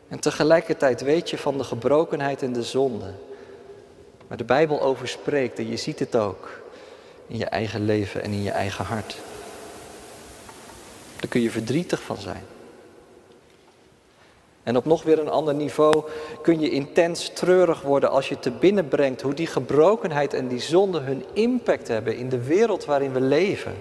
En 0.09 0.21
tegelijkertijd 0.21 1.01
weet 1.01 1.31
je 1.31 1.39
van 1.39 1.59
de 1.59 1.65
gebrokenheid 1.65 2.43
en 2.43 2.53
de 2.53 2.63
zonde. 2.63 3.15
Maar 4.29 4.37
de 4.37 4.45
Bijbel 4.45 4.81
over 4.81 5.09
spreekt 5.09 5.59
en 5.59 5.69
je 5.69 5.77
ziet 5.77 5.99
het 5.99 6.17
ook 6.17 6.62
in 7.27 7.39
je 7.39 7.45
eigen 7.45 7.85
leven 7.85 8.23
en 8.23 8.33
in 8.33 8.43
je 8.43 8.51
eigen 8.51 8.85
hart. 8.85 9.17
Daar 11.21 11.31
kun 11.31 11.41
je 11.41 11.51
verdrietig 11.51 12.03
van 12.03 12.17
zijn. 12.17 12.45
En 14.63 14.77
op 14.77 14.85
nog 14.85 15.03
weer 15.03 15.19
een 15.19 15.29
ander 15.29 15.55
niveau 15.55 16.05
kun 16.43 16.61
je 16.61 16.71
intens 16.71 17.31
treurig 17.35 17.83
worden 17.83 18.11
als 18.11 18.29
je 18.29 18.39
te 18.39 18.51
binnen 18.51 18.89
brengt 18.89 19.23
hoe 19.23 19.35
die 19.35 19.47
gebrokenheid 19.47 20.35
en 20.35 20.49
die 20.49 20.61
zonde 20.61 21.01
hun 21.01 21.25
impact 21.33 21.89
hebben 21.89 22.17
in 22.17 22.29
de 22.29 22.43
wereld 22.43 22.85
waarin 22.85 23.13
we 23.13 23.21
leven. 23.21 23.75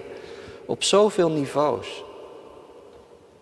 Op 0.66 0.82
zoveel 0.82 1.30
niveaus. 1.30 2.04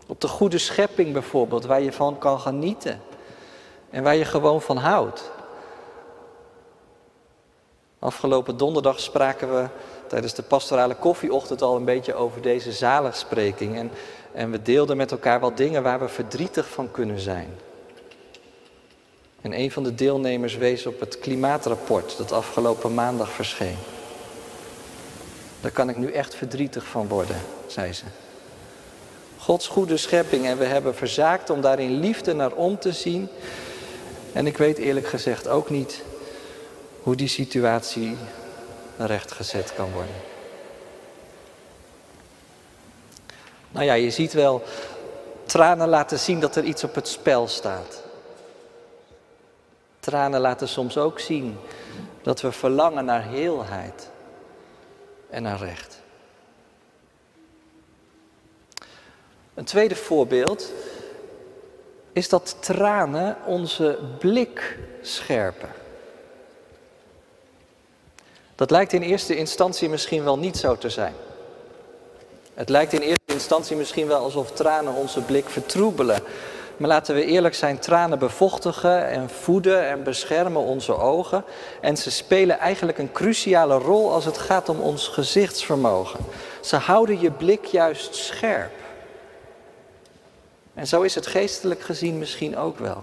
Op 0.06 0.20
de 0.20 0.28
goede 0.28 0.58
schepping 0.58 1.12
bijvoorbeeld, 1.12 1.64
waar 1.64 1.82
je 1.82 1.92
van 1.92 2.18
kan 2.18 2.40
genieten. 2.40 3.00
En 3.90 4.02
waar 4.02 4.16
je 4.16 4.24
gewoon 4.24 4.62
van 4.62 4.76
houdt. 4.76 5.30
Afgelopen 7.98 8.56
donderdag 8.56 9.00
spraken 9.00 9.54
we 9.54 9.68
tijdens 10.10 10.34
de 10.34 10.42
pastorale 10.42 10.94
koffieochtend 10.94 11.62
al 11.62 11.76
een 11.76 11.84
beetje 11.84 12.14
over 12.14 12.42
deze 12.42 12.72
zaligspreking. 12.72 13.76
En 13.76 13.90
en 14.32 14.50
we 14.50 14.62
deelden 14.62 14.96
met 14.96 15.10
elkaar 15.10 15.40
wat 15.40 15.56
dingen 15.56 15.82
waar 15.82 16.00
we 16.00 16.08
verdrietig 16.08 16.68
van 16.68 16.90
kunnen 16.90 17.20
zijn. 17.20 17.48
En 19.40 19.58
een 19.58 19.70
van 19.70 19.82
de 19.82 19.94
deelnemers 19.94 20.56
wees 20.56 20.86
op 20.86 21.00
het 21.00 21.18
klimaatrapport 21.18 22.16
dat 22.16 22.32
afgelopen 22.32 22.94
maandag 22.94 23.30
verscheen. 23.30 23.76
Daar 25.60 25.70
kan 25.70 25.88
ik 25.88 25.96
nu 25.96 26.12
echt 26.12 26.34
verdrietig 26.34 26.84
van 26.84 27.08
worden, 27.08 27.36
zei 27.66 27.92
ze. 27.92 28.04
Gods 29.38 29.68
goede 29.68 29.96
schepping 29.96 30.46
en 30.46 30.58
we 30.58 30.64
hebben 30.64 30.94
verzaakt 30.94 31.50
om 31.50 31.60
daarin 31.60 32.00
liefde 32.00 32.34
naar 32.34 32.52
om 32.52 32.78
te 32.78 32.92
zien. 32.92 33.28
En 34.32 34.46
ik 34.46 34.56
weet 34.56 34.78
eerlijk 34.78 35.06
gezegd 35.06 35.48
ook 35.48 35.70
niet 35.70 36.02
hoe 37.02 37.16
die 37.16 37.28
situatie 37.28 38.16
rechtgezet 39.06 39.74
kan 39.74 39.92
worden. 39.92 40.14
Nou 43.70 43.84
ja, 43.84 43.94
je 43.94 44.10
ziet 44.10 44.32
wel, 44.32 44.62
tranen 45.44 45.88
laten 45.88 46.18
zien 46.18 46.40
dat 46.40 46.56
er 46.56 46.64
iets 46.64 46.84
op 46.84 46.94
het 46.94 47.08
spel 47.08 47.48
staat. 47.48 48.02
Tranen 50.00 50.40
laten 50.40 50.68
soms 50.68 50.98
ook 50.98 51.18
zien 51.18 51.58
dat 52.22 52.40
we 52.40 52.52
verlangen 52.52 53.04
naar 53.04 53.24
heelheid 53.24 54.10
en 55.30 55.42
naar 55.42 55.58
recht. 55.58 55.98
Een 59.54 59.64
tweede 59.64 59.96
voorbeeld 59.96 60.72
is 62.12 62.28
dat 62.28 62.56
tranen 62.60 63.36
onze 63.46 63.98
blik 64.18 64.78
scherpen. 65.02 65.68
Dat 68.60 68.70
lijkt 68.70 68.92
in 68.92 69.02
eerste 69.02 69.36
instantie 69.36 69.88
misschien 69.88 70.24
wel 70.24 70.38
niet 70.38 70.56
zo 70.56 70.76
te 70.76 70.90
zijn. 70.90 71.14
Het 72.54 72.68
lijkt 72.68 72.92
in 72.92 73.00
eerste 73.00 73.32
instantie 73.32 73.76
misschien 73.76 74.06
wel 74.06 74.22
alsof 74.22 74.50
tranen 74.50 74.94
onze 74.94 75.20
blik 75.20 75.48
vertroebelen. 75.48 76.22
Maar 76.76 76.88
laten 76.88 77.14
we 77.14 77.24
eerlijk 77.24 77.54
zijn, 77.54 77.78
tranen 77.78 78.18
bevochtigen 78.18 79.08
en 79.08 79.30
voeden 79.30 79.88
en 79.88 80.02
beschermen 80.02 80.62
onze 80.62 80.96
ogen. 80.96 81.44
En 81.80 81.96
ze 81.96 82.10
spelen 82.10 82.58
eigenlijk 82.58 82.98
een 82.98 83.12
cruciale 83.12 83.78
rol 83.78 84.12
als 84.12 84.24
het 84.24 84.38
gaat 84.38 84.68
om 84.68 84.80
ons 84.80 85.08
gezichtsvermogen. 85.08 86.20
Ze 86.60 86.76
houden 86.76 87.20
je 87.20 87.30
blik 87.30 87.64
juist 87.64 88.14
scherp. 88.14 88.72
En 90.74 90.86
zo 90.86 91.02
is 91.02 91.14
het 91.14 91.26
geestelijk 91.26 91.80
gezien 91.80 92.18
misschien 92.18 92.56
ook 92.56 92.78
wel. 92.78 93.02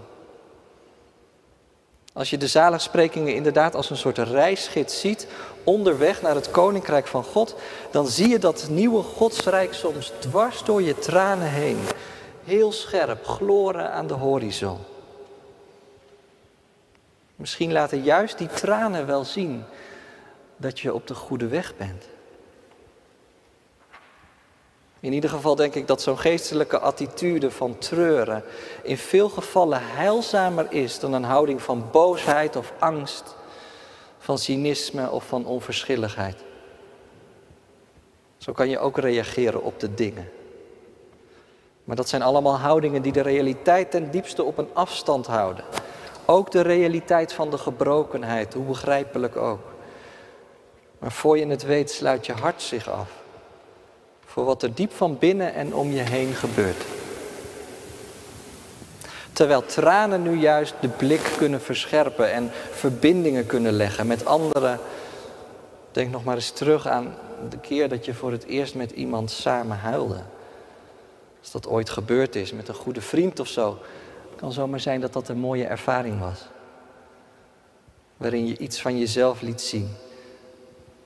Als 2.18 2.30
je 2.30 2.38
de 2.38 2.48
zaligsprekingen 2.48 3.36
inderdaad 3.36 3.76
als 3.76 3.90
een 3.90 3.98
soort 3.98 4.18
reisgids 4.18 5.00
ziet, 5.00 5.28
onderweg 5.64 6.22
naar 6.22 6.36
het 6.36 6.52
koninkrijk 6.52 7.08
van 7.08 7.24
God, 7.24 7.56
dan 7.92 8.08
zie 8.08 8.28
je 8.28 8.40
dat 8.40 8.68
nieuwe 8.70 9.04
godsrijk 9.04 9.74
soms 9.74 10.12
dwars 10.20 10.64
door 10.64 10.82
je 10.82 11.00
tranen 11.00 11.48
heen, 11.48 11.78
heel 12.44 12.72
scherp, 12.72 13.26
gloren 13.26 13.92
aan 13.92 14.08
de 14.08 14.14
horizon. 14.14 14.78
Misschien 17.36 17.72
laten 17.72 18.04
juist 18.04 18.38
die 18.38 18.48
tranen 18.48 19.06
wel 19.06 19.24
zien 19.24 19.64
dat 20.56 20.80
je 20.80 20.94
op 20.94 21.08
de 21.08 21.16
goede 21.16 21.48
weg 21.48 21.76
bent. 21.78 22.06
In 25.00 25.14
ieder 25.14 25.30
geval 25.30 25.56
denk 25.56 25.76
ik 25.76 25.88
dat 25.88 26.02
zo'n 26.02 26.18
geestelijke 26.18 26.80
attitude 26.80 27.52
van 27.52 27.78
treuren 27.78 28.44
in 28.84 28.98
veel 28.98 29.30
gevallen 29.30 29.82
heilzamer 29.84 30.68
is 30.70 31.00
dan 31.00 31.14
een 31.14 31.24
houding 31.24 31.62
van 31.62 31.86
boosheid 31.92 32.56
of 32.56 32.74
angst, 32.80 33.36
van 34.18 34.38
cynisme 34.38 35.10
of 35.12 35.28
van 35.28 35.46
onverschilligheid. 35.46 36.44
Zo 38.38 38.52
kan 38.52 38.70
je 38.70 38.80
ook 38.80 38.98
reageren 38.98 39.64
op 39.64 39.80
de 39.80 39.94
dingen. 39.94 40.30
Maar 41.84 41.96
dat 41.96 42.10
zijn 42.10 42.22
allemaal 42.22 42.58
houdingen 42.58 43.02
die 43.02 43.12
de 43.12 43.22
realiteit 43.22 43.92
ten 43.92 44.12
diepste 44.12 44.44
op 44.44 44.58
een 44.58 44.70
afstand 44.74 45.28
houden. 45.28 45.66
Ook 46.26 46.52
de 46.52 46.62
realiteit 46.62 47.34
van 47.34 47.50
de 47.50 47.58
gebrokenheid, 47.58 48.54
hoe 48.54 48.66
begrijpelijk 48.66 49.36
ook. 49.36 49.62
Maar 51.00 51.12
voor 51.12 51.38
je 51.38 51.48
het 51.48 51.64
weet 51.64 51.92
sluit 51.92 52.26
je 52.26 52.34
hart 52.34 52.62
zich 52.62 52.90
af 52.90 53.26
voor 54.38 54.46
wat 54.46 54.64
er 54.64 54.74
diep 54.74 54.92
van 54.94 55.18
binnen 55.18 55.54
en 55.54 55.74
om 55.74 55.92
je 55.92 56.02
heen 56.02 56.34
gebeurt. 56.34 56.86
Terwijl 59.34 59.66
tranen 59.66 60.22
nu 60.22 60.40
juist 60.40 60.74
de 60.80 60.88
blik 60.88 61.34
kunnen 61.38 61.62
verscherpen 61.62 62.32
en 62.32 62.50
verbindingen 62.72 63.46
kunnen 63.46 63.72
leggen 63.72 64.08
met 64.08 64.26
anderen. 64.26 64.80
Denk 65.92 66.12
nog 66.12 66.24
maar 66.24 66.36
eens 66.36 66.52
terug 66.52 66.88
aan 66.88 67.16
de 67.50 67.58
keer 67.58 67.90
dat 67.90 68.06
je 68.06 68.14
voor 68.14 68.32
het 68.32 68.46
eerst 68.46 68.76
met 68.76 68.92
iemand 68.92 69.32
samen 69.32 69.78
huilde. 69.78 70.22
Als 71.40 71.52
dat 71.52 71.68
ooit 71.68 71.90
gebeurd 71.90 72.36
is 72.36 72.52
met 72.52 72.68
een 72.68 72.76
goede 72.76 73.02
vriend 73.02 73.40
of 73.40 73.48
zo, 73.48 73.78
kan 74.36 74.52
zomaar 74.52 74.80
zijn 74.80 75.02
dat 75.02 75.14
dat 75.14 75.28
een 75.28 75.40
mooie 75.40 75.66
ervaring 75.66 76.20
was. 76.20 76.48
Waarin 78.18 78.48
je 78.48 78.58
iets 78.58 78.82
van 78.82 78.98
jezelf 78.98 79.42
liet 79.42 79.62
zien 79.62 79.90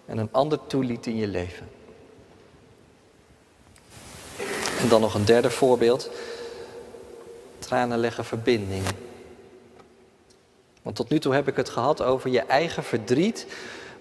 en 0.06 0.18
een 0.18 0.30
ander 0.32 0.60
toeliet 0.68 1.06
in 1.06 1.16
je 1.16 1.28
leven. 1.28 1.80
En 4.82 4.88
dan 4.90 5.02
nog 5.02 5.14
een 5.14 5.26
derde 5.26 5.50
voorbeeld. 5.50 6.10
Tranen 7.60 8.00
leggen 8.00 8.26
verbinding. 8.26 8.84
Want 10.82 10.96
tot 10.96 11.10
nu 11.10 11.20
toe 11.20 11.34
heb 11.34 11.48
ik 11.48 11.56
het 11.56 11.70
gehad 11.70 12.02
over 12.02 12.30
je 12.30 12.40
eigen 12.40 12.84
verdriet, 12.84 13.46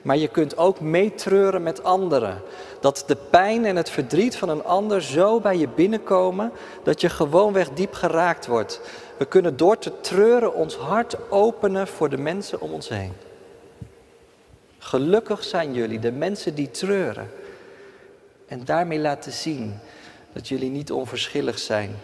maar 0.02 0.16
je 0.16 0.28
kunt 0.28 0.56
ook 0.56 0.80
meetreuren 0.80 1.62
met 1.62 1.84
anderen. 1.84 2.42
Dat 2.80 3.04
de 3.06 3.16
pijn 3.30 3.64
en 3.64 3.76
het 3.76 3.90
verdriet 3.90 4.36
van 4.36 4.48
een 4.48 4.64
ander 4.64 5.02
zo 5.02 5.40
bij 5.40 5.56
je 5.56 5.68
binnenkomen 5.68 6.52
dat 6.82 7.00
je 7.00 7.08
gewoonweg 7.08 7.70
diep 7.70 7.92
geraakt 7.92 8.46
wordt. 8.46 8.80
We 9.16 9.24
kunnen 9.24 9.56
door 9.56 9.78
te 9.78 10.00
treuren 10.00 10.54
ons 10.54 10.76
hart 10.76 11.30
openen 11.30 11.88
voor 11.88 12.08
de 12.08 12.18
mensen 12.18 12.60
om 12.60 12.72
ons 12.72 12.88
heen. 12.88 13.12
Gelukkig 14.78 15.44
zijn 15.44 15.74
jullie, 15.74 15.98
de 15.98 16.12
mensen 16.12 16.54
die 16.54 16.70
treuren. 16.70 17.30
En 18.46 18.64
daarmee 18.64 18.98
laten 18.98 19.32
zien 19.32 19.80
dat 20.32 20.48
jullie 20.48 20.70
niet 20.70 20.92
onverschillig 20.92 21.58
zijn. 21.58 21.96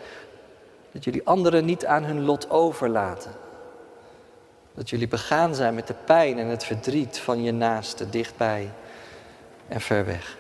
Dat 0.93 1.05
jullie 1.05 1.27
anderen 1.27 1.65
niet 1.65 1.87
aan 1.87 2.05
hun 2.05 2.25
lot 2.25 2.51
overlaten. 2.51 3.33
Dat 4.75 4.91
jullie 4.91 5.09
begaan 5.09 5.55
zijn 5.55 5.75
met 5.75 5.87
de 5.87 5.95
pijn 6.05 6.39
en 6.39 6.47
het 6.47 6.65
verdriet 6.65 7.19
van 7.19 7.43
je 7.43 7.53
naaste 7.53 8.11
dichtbij 8.11 8.71
en 9.69 9.81
ver 9.81 10.05
weg. 10.05 10.37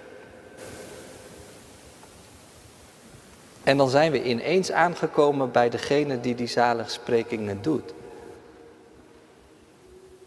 En 3.63 3.77
dan 3.77 3.89
zijn 3.89 4.13
we 4.13 4.23
ineens 4.23 4.73
aangekomen 4.73 5.51
bij 5.51 5.69
degene 5.69 6.21
die 6.21 6.35
die 6.35 6.47
zaligsprekingen 6.47 7.63
doet. 7.63 7.95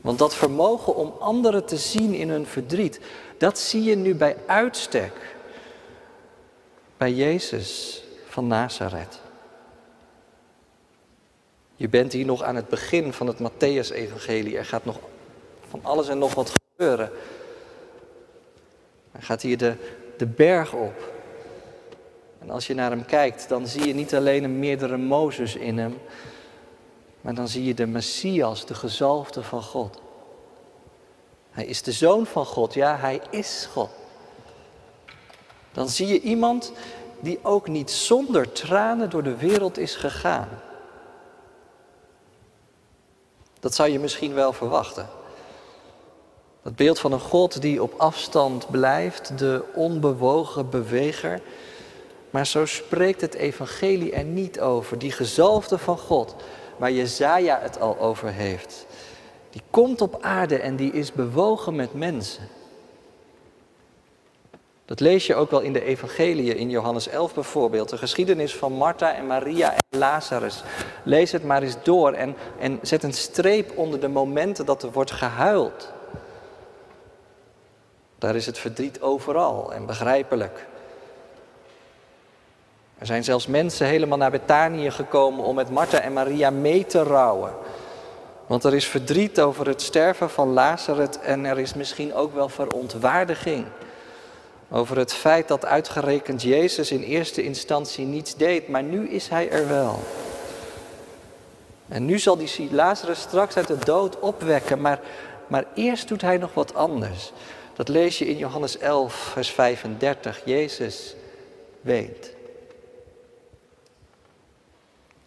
Want 0.02 0.20
dat 0.20 0.36
vermogen 0.36 0.96
om 0.96 1.14
anderen 1.20 1.66
te 1.66 1.78
zien 1.78 2.14
in 2.14 2.30
hun 2.30 2.46
verdriet, 2.46 3.00
dat 3.38 3.60
zie 3.60 3.84
je 3.84 3.96
nu 3.96 4.16
bij 4.16 4.38
uitstek 4.46 5.36
bij 7.00 7.14
Jezus 7.14 8.04
van 8.28 8.48
Nazareth. 8.48 9.20
Je 11.76 11.90
bent 11.90 12.14
hier 12.14 12.26
nog 12.26 12.44
aan 12.44 12.56
het 12.56 12.68
begin 12.68 13.14
van 13.14 13.28
het 13.28 13.38
Matthäus-evangelie. 13.40 14.58
Er 14.58 14.66
gaat 14.66 14.86
nog 14.86 15.00
van 15.70 15.80
alles 15.84 16.08
en 16.08 16.18
nog 16.18 16.34
wat 16.34 16.52
gebeuren. 16.52 17.12
Hij 19.12 19.22
gaat 19.22 19.42
hier 19.42 19.58
de, 19.58 19.76
de 20.18 20.26
berg 20.26 20.74
op. 20.74 21.14
En 22.40 22.50
als 22.50 22.68
je 22.68 22.74
naar 22.74 22.90
hem 22.90 23.06
kijkt, 23.06 23.50
dan 23.50 23.68
zie 23.68 23.88
je 23.88 23.94
niet 23.94 24.16
alleen 24.16 24.44
een 24.44 24.60
meerdere 24.60 24.98
Mozes 24.98 25.56
in 25.56 25.78
hem, 25.78 25.98
maar 27.22 27.34
dan 27.34 27.48
zie 27.48 27.64
je 27.64 27.74
de 27.74 27.88
Messias, 27.88 28.66
de 28.66 28.76
gezalfde 28.76 29.44
van 29.44 29.62
God. 29.62 30.02
Hij 31.52 31.66
is 31.66 31.82
de 31.82 31.92
zoon 31.92 32.26
van 32.26 32.46
God, 32.46 32.74
ja, 32.74 32.98
hij 32.98 33.22
is 33.30 33.68
God. 33.72 33.99
Dan 35.72 35.90
zie 35.90 36.08
je 36.08 36.22
iemand 36.22 36.72
die 37.20 37.40
ook 37.44 37.68
niet 37.68 37.92
zonder 37.92 38.52
tranen 38.52 39.10
door 39.10 39.24
de 39.24 39.36
wereld 39.36 39.78
is 39.78 39.96
gegaan. 39.96 40.48
Dat 43.60 43.76
zou 43.76 43.90
je 43.90 44.00
misschien 44.00 44.34
wel 44.34 44.54
verwachten. 44.54 45.10
Dat 46.62 46.76
beeld 46.76 47.00
van 47.00 47.12
een 47.12 47.20
God 47.20 47.62
die 47.62 47.84
op 47.84 47.94
afstand 47.98 48.70
blijft, 48.72 49.38
de 49.38 49.64
onbewogen 49.74 50.70
beweger. 50.70 51.42
Maar 52.30 52.48
zo 52.48 52.66
spreekt 52.66 53.22
het 53.22 53.34
evangelie 53.34 54.12
er 54.12 54.24
niet 54.24 54.60
over. 54.60 54.98
Die 54.98 55.12
gezalfde 55.12 55.78
van 55.78 55.98
God, 55.98 56.36
waar 56.78 56.92
Jezaja 56.92 57.60
het 57.62 57.80
al 57.80 58.00
over 58.00 58.32
heeft. 58.32 58.86
Die 59.50 59.62
komt 59.70 60.02
op 60.02 60.18
aarde 60.22 60.60
en 60.60 60.76
die 60.76 60.92
is 60.92 61.12
bewogen 61.12 61.76
met 61.76 61.94
mensen. 61.94 62.48
Dat 64.90 65.00
lees 65.00 65.28
je 65.28 65.36
ook 65.36 65.52
wel 65.52 65.60
in 65.60 65.74
de 65.74 65.84
evangeliën, 65.84 66.58
in 66.58 66.70
Johannes 66.70 67.08
11 67.08 67.34
bijvoorbeeld. 67.34 67.90
De 67.90 67.98
geschiedenis 67.98 68.56
van 68.56 68.74
Martha 68.74 69.14
en 69.14 69.28
Maria 69.28 69.74
en 69.74 70.00
Lazarus. 70.00 70.64
Lees 71.04 71.32
het 71.32 71.44
maar 71.44 71.62
eens 71.62 71.76
door 71.84 72.14
en, 72.14 72.36
en 72.60 72.80
zet 72.82 73.04
een 73.04 73.14
streep 73.14 73.78
onder 73.78 74.00
de 74.00 74.08
momenten 74.08 74.66
dat 74.66 74.84
er 74.84 74.92
wordt 74.92 75.12
gehuild. 75.12 75.92
Daar 78.18 78.36
is 78.36 78.46
het 78.46 78.58
verdriet 78.58 79.02
overal 79.02 79.74
en 79.74 79.86
begrijpelijk. 79.86 80.66
Er 82.98 83.06
zijn 83.06 83.24
zelfs 83.24 83.48
mensen 83.48 83.88
helemaal 83.88 84.18
naar 84.18 84.32
Betanië 84.32 84.92
gekomen 84.92 85.46
om 85.46 85.56
met 85.56 85.70
Martha 85.70 86.00
en 86.00 86.14
Maria 86.14 86.50
mee 86.50 86.86
te 86.86 87.04
rouwen. 87.04 87.54
Want 88.48 88.64
er 88.64 88.74
is 88.74 88.88
verdriet 88.88 89.42
over 89.42 89.68
het 89.68 89.82
sterven 89.82 90.30
van 90.30 90.54
Lazarus 90.54 91.20
en 91.22 91.46
er 91.46 91.60
is 91.60 91.74
misschien 91.74 92.14
ook 92.14 92.34
wel 92.34 92.50
verontwaardiging 92.50 93.66
over 94.72 94.98
het 94.98 95.14
feit 95.14 95.48
dat 95.48 95.66
uitgerekend 95.66 96.42
Jezus 96.42 96.92
in 96.92 97.02
eerste 97.02 97.44
instantie 97.44 98.06
niets 98.06 98.36
deed, 98.36 98.68
maar 98.68 98.84
nu 98.84 99.10
is 99.10 99.28
hij 99.28 99.50
er 99.50 99.68
wel. 99.68 100.00
En 101.88 102.06
nu 102.06 102.20
zal 102.20 102.38
die 102.38 102.68
Lazarus 102.72 103.22
straks 103.22 103.58
uit 103.58 103.68
de 103.68 103.78
dood 103.78 104.20
opwekken, 104.20 104.82
maar, 104.82 105.00
maar 105.48 105.66
eerst 105.76 106.08
doet 106.08 106.22
hij 106.22 106.38
nog 106.38 106.54
wat 106.54 106.74
anders. 106.74 107.32
Dat 107.74 107.88
lees 107.88 108.18
je 108.18 108.28
in 108.28 108.38
Johannes 108.38 108.78
11, 108.78 109.14
vers 109.14 109.50
35. 109.50 110.42
Jezus 110.46 111.16
weet. 111.82 112.36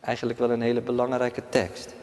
Eigenlijk 0.01 0.39
wel 0.39 0.51
een 0.51 0.63
hele 0.63 0.81
belangrijke 0.81 1.43
tekst. 1.49 1.95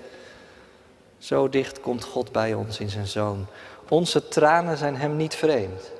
Zo 1.18 1.50
dicht 1.50 1.82
komt 1.82 2.04
God 2.04 2.32
bij 2.32 2.54
ons 2.54 2.80
in 2.80 2.90
zijn 2.90 3.08
zoon. 3.08 3.46
Onze 3.90 4.28
tranen 4.28 4.78
zijn 4.78 4.96
hem 4.96 5.16
niet 5.16 5.36
vreemd. 5.36 5.92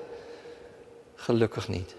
Gelukkig 1.20 1.68
niet. 1.68 1.96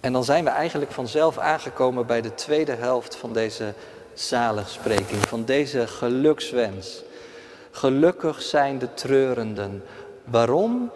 En 0.00 0.12
dan 0.12 0.24
zijn 0.24 0.44
we 0.44 0.50
eigenlijk 0.50 0.92
vanzelf 0.92 1.38
aangekomen 1.38 2.06
bij 2.06 2.20
de 2.20 2.34
tweede 2.34 2.74
helft 2.74 3.16
van 3.16 3.32
deze 3.32 3.74
zaligspreking, 4.14 5.22
van 5.22 5.44
deze 5.44 5.86
gelukswens. 5.86 7.02
Gelukkig 7.70 8.42
zijn 8.42 8.78
de 8.78 8.94
treurenden. 8.94 9.84
Waarom? 10.24 10.90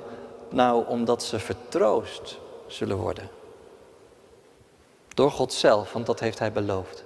Nou, 0.50 0.87
omdat 0.87 1.22
ze 1.22 1.38
vertroost 1.38 2.38
zullen 2.66 2.96
worden. 2.96 3.28
Door 5.14 5.31
God 5.31 5.52
zelf, 5.52 5.92
want 5.92 6.07
dat 6.07 6.20
heeft 6.20 6.38
Hij 6.38 6.52
beloofd. 6.52 7.04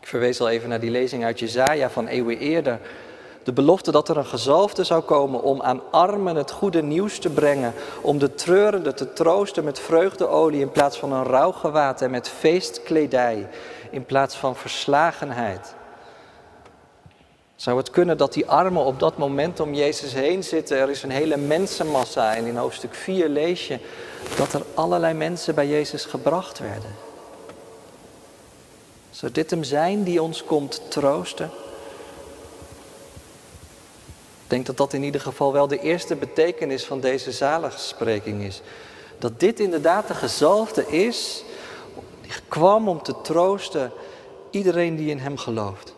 Ik 0.00 0.06
verwees 0.06 0.40
al 0.40 0.48
even 0.48 0.68
naar 0.68 0.80
die 0.80 0.90
lezing 0.90 1.24
uit 1.24 1.38
Jezaja 1.38 1.90
van 1.90 2.06
eeuwen 2.06 2.38
eerder. 2.38 2.80
De 3.42 3.52
belofte 3.52 3.90
dat 3.90 4.08
er 4.08 4.16
een 4.16 4.26
gezalfde 4.26 4.84
zou 4.84 5.02
komen 5.02 5.42
om 5.42 5.62
aan 5.62 5.80
armen 5.90 6.36
het 6.36 6.50
goede 6.50 6.82
nieuws 6.82 7.18
te 7.18 7.30
brengen. 7.30 7.74
Om 8.00 8.18
de 8.18 8.34
treurende 8.34 8.94
te 8.94 9.12
troosten 9.12 9.64
met 9.64 9.78
vreugdeolie 9.78 10.60
in 10.60 10.70
plaats 10.70 10.98
van 10.98 11.12
een 11.12 11.24
rouwgewaad 11.24 12.02
en 12.02 12.10
met 12.10 12.28
feestkledij 12.28 13.48
in 13.90 14.04
plaats 14.04 14.36
van 14.36 14.56
verslagenheid. 14.56 15.74
Zou 17.56 17.76
het 17.76 17.90
kunnen 17.90 18.16
dat 18.16 18.32
die 18.32 18.46
armen 18.46 18.84
op 18.84 19.00
dat 19.00 19.16
moment 19.16 19.60
om 19.60 19.74
Jezus 19.74 20.12
heen 20.12 20.44
zitten? 20.44 20.78
Er 20.78 20.90
is 20.90 21.02
een 21.02 21.10
hele 21.10 21.36
mensenmassa 21.36 22.34
en 22.34 22.46
in 22.46 22.56
hoofdstuk 22.56 22.94
4 22.94 23.28
lees 23.28 23.66
je 23.66 23.78
dat 24.36 24.52
er 24.52 24.62
allerlei 24.74 25.14
mensen 25.14 25.54
bij 25.54 25.68
Jezus 25.68 26.04
gebracht 26.04 26.58
werden. 26.58 26.90
Zou 29.10 29.32
dit 29.32 29.50
hem 29.50 29.62
zijn 29.62 30.02
die 30.02 30.22
ons 30.22 30.44
komt 30.44 30.90
troosten? 30.90 31.50
Ik 34.50 34.56
denk 34.56 34.68
dat 34.68 34.76
dat 34.76 34.92
in 34.92 35.02
ieder 35.02 35.20
geval 35.20 35.52
wel 35.52 35.66
de 35.66 35.80
eerste 35.80 36.16
betekenis 36.16 36.84
van 36.84 37.00
deze 37.00 37.32
zaligspreking 37.32 38.42
is. 38.42 38.62
Dat 39.18 39.40
dit 39.40 39.60
inderdaad 39.60 40.08
de 40.08 40.14
gezalfde 40.14 40.86
is, 40.86 41.44
die 42.20 42.32
kwam 42.48 42.88
om 42.88 43.02
te 43.02 43.20
troosten 43.20 43.92
iedereen 44.50 44.96
die 44.96 45.10
in 45.10 45.18
hem 45.18 45.36
gelooft. 45.36 45.94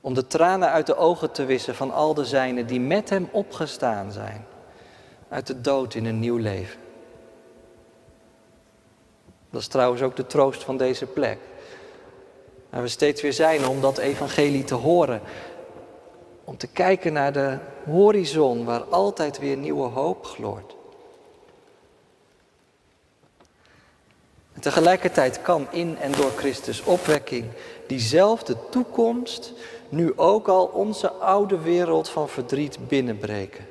Om 0.00 0.14
de 0.14 0.26
tranen 0.26 0.70
uit 0.70 0.86
de 0.86 0.96
ogen 0.96 1.30
te 1.30 1.44
wissen 1.44 1.74
van 1.74 1.90
al 1.90 2.14
de 2.14 2.24
zijnen 2.24 2.66
die 2.66 2.80
met 2.80 3.10
hem 3.10 3.28
opgestaan 3.32 4.12
zijn. 4.12 4.46
Uit 5.28 5.46
de 5.46 5.60
dood 5.60 5.94
in 5.94 6.04
een 6.04 6.18
nieuw 6.18 6.36
leven. 6.36 6.80
Dat 9.50 9.60
is 9.60 9.66
trouwens 9.66 10.02
ook 10.02 10.16
de 10.16 10.26
troost 10.26 10.64
van 10.64 10.76
deze 10.76 11.06
plek. 11.06 11.38
Waar 12.70 12.82
we 12.82 12.88
steeds 12.88 13.22
weer 13.22 13.32
zijn 13.32 13.66
om 13.66 13.80
dat 13.80 13.98
evangelie 13.98 14.64
te 14.64 14.74
horen. 14.74 15.20
Om 16.50 16.56
te 16.56 16.66
kijken 16.66 17.12
naar 17.12 17.32
de 17.32 17.58
horizon 17.84 18.64
waar 18.64 18.82
altijd 18.82 19.38
weer 19.38 19.56
nieuwe 19.56 19.88
hoop 19.88 20.24
gloort. 20.24 20.74
Tegelijkertijd 24.60 25.42
kan 25.42 25.66
in 25.70 25.98
en 25.98 26.12
door 26.12 26.30
Christus 26.30 26.82
opwekking 26.82 27.44
diezelfde 27.86 28.56
toekomst 28.70 29.52
nu 29.88 30.12
ook 30.16 30.48
al 30.48 30.66
onze 30.66 31.10
oude 31.10 31.58
wereld 31.58 32.08
van 32.08 32.28
verdriet 32.28 32.88
binnenbreken. 32.88 33.66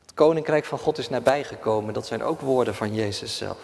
Het 0.00 0.14
koninkrijk 0.14 0.64
van 0.64 0.78
God 0.78 0.98
is 0.98 1.08
nabijgekomen, 1.08 1.94
dat 1.94 2.06
zijn 2.06 2.22
ook 2.22 2.40
woorden 2.40 2.74
van 2.74 2.94
Jezus 2.94 3.36
zelf. 3.36 3.58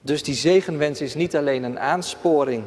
Dus 0.00 0.22
die 0.22 0.34
zegenwens 0.34 1.00
is 1.00 1.14
niet 1.14 1.36
alleen 1.36 1.62
een 1.62 1.78
aansporing 1.78 2.64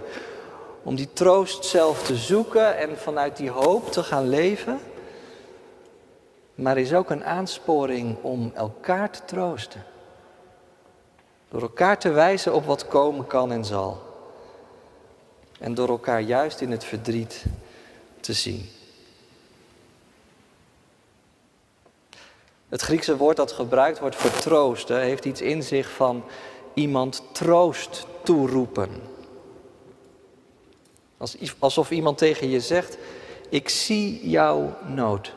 om 0.84 0.96
die 0.96 1.14
troost 1.14 1.66
zelf 1.66 2.04
te 2.04 2.16
zoeken 2.16 2.78
en 2.78 2.98
vanuit 2.98 3.38
die 3.38 3.50
hoop 3.50 3.92
te 3.92 4.04
gaan 4.04 4.30
leven. 4.30 4.80
maar 6.56 6.78
is 6.78 6.94
ook 6.94 7.10
een 7.10 7.26
aansporing 7.26 8.18
om 8.22 8.52
elkaar 8.56 9.10
te 9.10 9.26
troosten. 9.26 9.84
Door 11.50 11.62
elkaar 11.62 12.00
te 12.00 12.10
wijzen 12.10 12.54
op 12.54 12.66
wat 12.66 12.88
komen 12.88 13.28
kan 13.28 13.52
en 13.52 13.66
zal. 13.66 14.02
En 15.60 15.74
door 15.74 15.90
elkaar 15.90 16.22
juist 16.22 16.62
in 16.62 16.72
het 16.72 16.84
verdriet 16.84 17.46
te 18.20 18.34
zien. 18.34 18.70
Het 22.70 22.82
Griekse 22.82 23.18
woord 23.18 23.38
dat 23.38 23.52
gebruikt 23.52 24.00
wordt 24.00 24.16
voor 24.16 24.32
troosten 24.42 25.00
heeft 25.00 25.26
iets 25.26 25.42
in 25.42 25.64
zich 25.64 25.90
van 25.90 26.24
iemand 26.74 27.24
troost 27.32 28.06
toeroepen. 28.24 29.13
Alsof 31.60 31.92
iemand 31.92 32.18
tegen 32.18 32.50
je 32.50 32.60
zegt, 32.60 32.98
ik 33.50 33.70
zie 33.70 34.30
jouw 34.30 34.78
nood. 34.88 35.34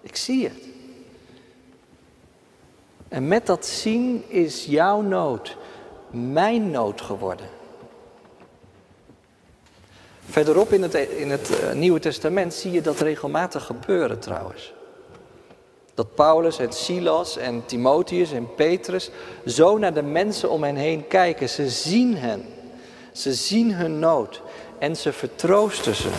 Ik 0.00 0.16
zie 0.16 0.44
het. 0.44 0.64
En 3.08 3.28
met 3.28 3.46
dat 3.46 3.66
zien 3.66 4.24
is 4.28 4.64
jouw 4.64 5.00
nood 5.00 5.56
mijn 6.10 6.70
nood 6.70 7.00
geworden. 7.00 7.46
Verderop 10.28 10.72
in 10.72 10.82
het, 10.82 10.94
in 10.94 11.30
het 11.30 11.60
eh, 11.60 11.72
Nieuwe 11.72 11.98
Testament 11.98 12.54
zie 12.54 12.70
je 12.70 12.80
dat 12.80 13.00
regelmatig 13.00 13.64
gebeuren 13.64 14.18
trouwens. 14.18 14.72
Dat 15.94 16.14
Paulus 16.14 16.58
en 16.58 16.72
Silas 16.72 17.36
en 17.36 17.66
Timotheus 17.66 18.32
en 18.32 18.54
Petrus 18.54 19.10
zo 19.46 19.78
naar 19.78 19.94
de 19.94 20.02
mensen 20.02 20.50
om 20.50 20.62
hen 20.62 20.76
heen 20.76 21.06
kijken. 21.06 21.48
Ze 21.48 21.68
zien 21.68 22.16
hen. 22.16 22.44
Ze 23.12 23.34
zien 23.34 23.74
hun 23.74 23.98
nood 23.98 24.42
en 24.78 24.96
ze 24.96 25.12
vertroosten 25.12 25.94
ze. 25.94 26.10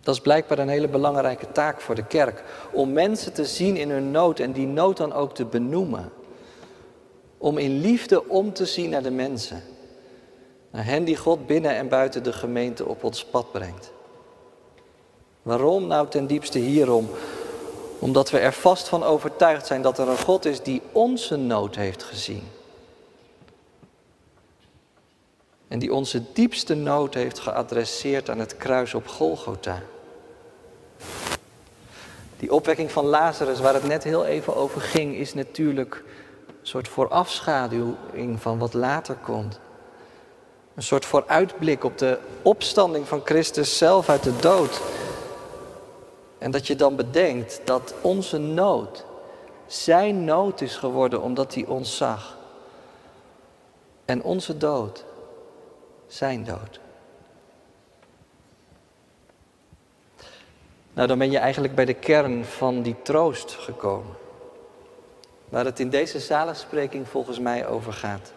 Dat 0.00 0.14
is 0.14 0.20
blijkbaar 0.20 0.58
een 0.58 0.68
hele 0.68 0.88
belangrijke 0.88 1.52
taak 1.52 1.80
voor 1.80 1.94
de 1.94 2.06
kerk. 2.06 2.42
Om 2.72 2.92
mensen 2.92 3.32
te 3.32 3.44
zien 3.44 3.76
in 3.76 3.90
hun 3.90 4.10
nood 4.10 4.38
en 4.38 4.52
die 4.52 4.66
nood 4.66 4.96
dan 4.96 5.12
ook 5.12 5.34
te 5.34 5.44
benoemen. 5.44 6.12
Om 7.38 7.58
in 7.58 7.80
liefde 7.80 8.28
om 8.28 8.52
te 8.52 8.66
zien 8.66 8.90
naar 8.90 9.02
de 9.02 9.10
mensen. 9.10 9.62
Naar 10.70 10.84
hen 10.84 11.04
die 11.04 11.16
God 11.16 11.46
binnen 11.46 11.76
en 11.76 11.88
buiten 11.88 12.22
de 12.22 12.32
gemeente 12.32 12.86
op 12.86 13.04
ons 13.04 13.24
pad 13.24 13.52
brengt. 13.52 13.92
Waarom? 15.42 15.86
Nou 15.86 16.08
ten 16.08 16.26
diepste 16.26 16.58
hierom. 16.58 17.08
Omdat 17.98 18.30
we 18.30 18.38
er 18.38 18.52
vast 18.52 18.88
van 18.88 19.02
overtuigd 19.02 19.66
zijn 19.66 19.82
dat 19.82 19.98
er 19.98 20.08
een 20.08 20.18
God 20.18 20.44
is 20.44 20.62
die 20.62 20.82
onze 20.92 21.36
nood 21.36 21.76
heeft 21.76 22.02
gezien. 22.02 22.42
En 25.70 25.78
die 25.78 25.94
onze 25.94 26.22
diepste 26.32 26.74
nood 26.74 27.14
heeft 27.14 27.38
geadresseerd 27.38 28.30
aan 28.30 28.38
het 28.38 28.56
kruis 28.56 28.94
op 28.94 29.06
Golgotha. 29.06 29.82
Die 32.36 32.52
opwekking 32.52 32.90
van 32.90 33.04
Lazarus, 33.04 33.60
waar 33.60 33.74
het 33.74 33.86
net 33.86 34.04
heel 34.04 34.24
even 34.24 34.56
over 34.56 34.80
ging, 34.80 35.14
is 35.14 35.34
natuurlijk 35.34 36.04
een 36.46 36.54
soort 36.66 36.88
voorafschaduwing 36.88 38.40
van 38.40 38.58
wat 38.58 38.74
later 38.74 39.14
komt. 39.14 39.60
Een 40.74 40.82
soort 40.82 41.04
vooruitblik 41.04 41.84
op 41.84 41.98
de 41.98 42.18
opstanding 42.42 43.08
van 43.08 43.20
Christus 43.24 43.78
zelf 43.78 44.08
uit 44.08 44.22
de 44.22 44.36
dood. 44.36 44.80
En 46.38 46.50
dat 46.50 46.66
je 46.66 46.76
dan 46.76 46.96
bedenkt 46.96 47.60
dat 47.64 47.94
onze 48.00 48.38
nood 48.38 49.04
zijn 49.66 50.24
nood 50.24 50.60
is 50.60 50.76
geworden 50.76 51.22
omdat 51.22 51.54
hij 51.54 51.66
ons 51.66 51.96
zag. 51.96 52.38
En 54.04 54.22
onze 54.22 54.56
dood 54.56 55.04
zijn 56.10 56.44
dood. 56.44 56.80
Nou, 60.92 61.08
dan 61.08 61.18
ben 61.18 61.30
je 61.30 61.38
eigenlijk 61.38 61.74
bij 61.74 61.84
de 61.84 61.94
kern 61.94 62.44
van 62.44 62.82
die 62.82 62.96
troost 63.02 63.50
gekomen. 63.50 64.16
Waar 65.48 65.64
het 65.64 65.80
in 65.80 65.90
deze 65.90 66.18
zalenspreking 66.18 67.08
volgens 67.08 67.38
mij 67.38 67.66
over 67.66 67.92
gaat. 67.92 68.32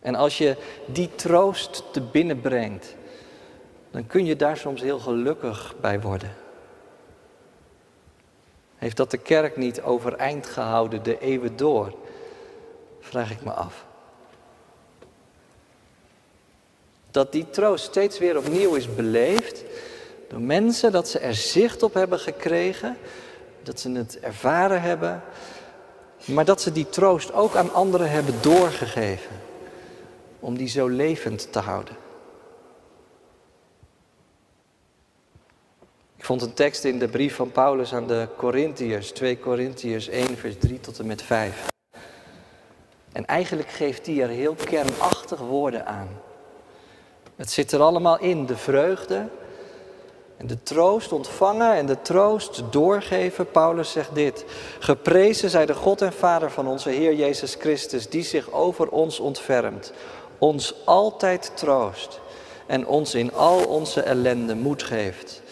En 0.00 0.14
als 0.14 0.38
je 0.38 0.56
die 0.86 1.14
troost 1.14 1.82
te 1.92 2.00
binnen 2.00 2.40
brengt, 2.40 2.94
dan 3.90 4.06
kun 4.06 4.24
je 4.24 4.36
daar 4.36 4.56
soms 4.56 4.80
heel 4.80 4.98
gelukkig 4.98 5.74
bij 5.80 6.00
worden. 6.00 6.34
Heeft 8.76 8.96
dat 8.96 9.10
de 9.10 9.18
kerk 9.18 9.56
niet 9.56 9.82
overeind 9.82 10.46
gehouden 10.46 11.02
de 11.02 11.18
eeuwen 11.18 11.56
door? 11.56 11.94
Vraag 13.00 13.30
ik 13.30 13.42
me 13.42 13.52
af. 13.52 13.86
Dat 17.16 17.32
die 17.32 17.50
troost 17.50 17.84
steeds 17.84 18.18
weer 18.18 18.36
opnieuw 18.36 18.74
is 18.74 18.94
beleefd 18.94 19.64
door 20.28 20.40
mensen, 20.40 20.92
dat 20.92 21.08
ze 21.08 21.18
er 21.18 21.34
zicht 21.34 21.82
op 21.82 21.94
hebben 21.94 22.18
gekregen, 22.18 22.96
dat 23.62 23.80
ze 23.80 23.90
het 23.90 24.20
ervaren 24.20 24.82
hebben, 24.82 25.22
maar 26.24 26.44
dat 26.44 26.60
ze 26.60 26.72
die 26.72 26.88
troost 26.88 27.32
ook 27.32 27.54
aan 27.54 27.72
anderen 27.72 28.10
hebben 28.10 28.34
doorgegeven, 28.40 29.36
om 30.40 30.56
die 30.56 30.68
zo 30.68 30.88
levend 30.88 31.52
te 31.52 31.58
houden. 31.58 31.96
Ik 36.16 36.24
vond 36.24 36.42
een 36.42 36.54
tekst 36.54 36.84
in 36.84 36.98
de 36.98 37.08
brief 37.08 37.34
van 37.34 37.50
Paulus 37.50 37.94
aan 37.94 38.06
de 38.06 38.28
Corinthiërs, 38.36 39.10
2 39.10 39.38
Corinthiërs 39.38 40.08
1, 40.08 40.36
vers 40.36 40.54
3 40.58 40.80
tot 40.80 40.98
en 40.98 41.06
met 41.06 41.22
5. 41.22 41.66
En 43.12 43.26
eigenlijk 43.26 43.68
geeft 43.68 44.06
hij 44.06 44.22
er 44.22 44.28
heel 44.28 44.54
kernachtig 44.54 45.38
woorden 45.38 45.86
aan. 45.86 46.25
Het 47.36 47.50
zit 47.50 47.72
er 47.72 47.80
allemaal 47.80 48.18
in, 48.18 48.46
de 48.46 48.56
vreugde 48.56 49.28
en 50.36 50.46
de 50.46 50.62
troost 50.62 51.12
ontvangen 51.12 51.72
en 51.72 51.86
de 51.86 52.02
troost 52.02 52.62
doorgeven. 52.70 53.50
Paulus 53.50 53.90
zegt 53.90 54.14
dit, 54.14 54.44
geprezen 54.78 55.50
zij 55.50 55.66
de 55.66 55.74
God 55.74 56.02
en 56.02 56.12
Vader 56.12 56.50
van 56.50 56.66
onze 56.66 56.90
Heer 56.90 57.14
Jezus 57.14 57.54
Christus, 57.54 58.08
die 58.08 58.24
zich 58.24 58.52
over 58.52 58.88
ons 58.88 59.20
ontfermt, 59.20 59.92
ons 60.38 60.74
altijd 60.84 61.52
troost 61.54 62.20
en 62.66 62.86
ons 62.86 63.14
in 63.14 63.34
al 63.34 63.64
onze 63.64 64.00
ellende 64.00 64.54
moed 64.54 64.82
geeft 64.82 65.42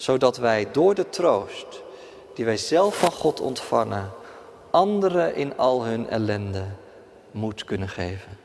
zodat 0.00 0.36
wij 0.36 0.68
door 0.72 0.94
de 0.94 1.08
troost 1.08 1.82
die 2.34 2.44
wij 2.44 2.56
zelf 2.56 2.98
van 2.98 3.12
God 3.12 3.40
ontvangen, 3.40 4.10
anderen 4.70 5.34
in 5.34 5.56
al 5.56 5.84
hun 5.84 6.08
ellende 6.08 6.64
moed 7.30 7.64
kunnen 7.64 7.88
geven. 7.88 8.38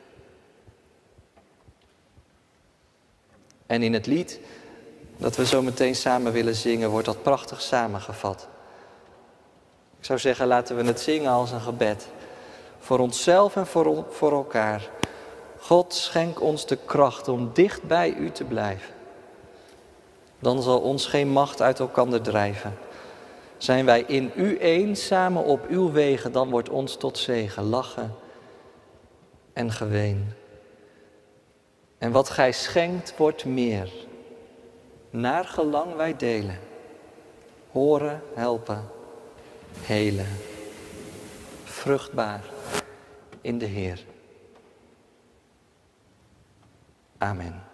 En 3.76 3.84
in 3.84 3.94
het 3.94 4.06
lied 4.06 4.40
dat 5.18 5.36
we 5.36 5.46
zo 5.46 5.62
meteen 5.62 5.96
samen 5.96 6.32
willen 6.32 6.56
zingen, 6.56 6.90
wordt 6.90 7.06
dat 7.06 7.24
prachtig 7.24 7.62
samengevat. 7.62 8.48
Ik 10.00 10.06
zou 10.06 10.20
zeggen, 10.20 10.48
laten 10.48 10.76
we 10.76 10.84
het 10.84 11.00
zingen 11.00 11.32
als 11.32 11.52
een 11.52 11.62
gebed. 11.62 12.08
Voor 12.80 13.00
onszelf 13.00 13.56
en 13.56 13.68
voor, 13.68 14.06
voor 14.10 14.32
elkaar. 14.32 14.90
God 15.60 15.94
schenk 15.94 16.42
ons 16.42 16.68
de 16.68 16.78
kracht 16.86 17.28
om 17.28 17.50
dicht 17.54 17.84
bij 17.84 18.14
u 18.14 18.32
te 18.32 18.44
blijven 18.44 18.94
dan 20.46 20.62
zal 20.62 20.80
ons 20.80 21.06
geen 21.06 21.30
macht 21.30 21.62
uit 21.62 21.80
elkander 21.80 22.22
drijven. 22.22 22.78
Zijn 23.58 23.86
wij 23.86 24.04
in 24.08 24.32
u 24.36 24.58
één, 24.58 24.96
samen 24.96 25.44
op 25.44 25.68
uw 25.70 25.92
wegen, 25.92 26.32
dan 26.32 26.50
wordt 26.50 26.70
ons 26.70 26.98
tot 26.98 27.18
zegen 27.18 27.64
lachen 27.64 28.16
en 29.54 29.72
geween. 29.72 30.34
En 31.98 32.12
wat 32.12 32.30
gij 32.30 32.52
schenkt 32.52 33.18
wordt 33.18 33.46
meer, 33.46 33.92
naar 35.10 35.46
gelang 35.46 35.96
wij 35.96 36.16
delen. 36.16 36.60
Horen, 37.72 38.22
helpen, 38.34 38.84
helen. 39.80 40.38
Vruchtbaar 41.64 42.44
in 43.42 43.58
de 43.58 43.66
Heer. 43.66 44.06
Amen. 47.18 47.65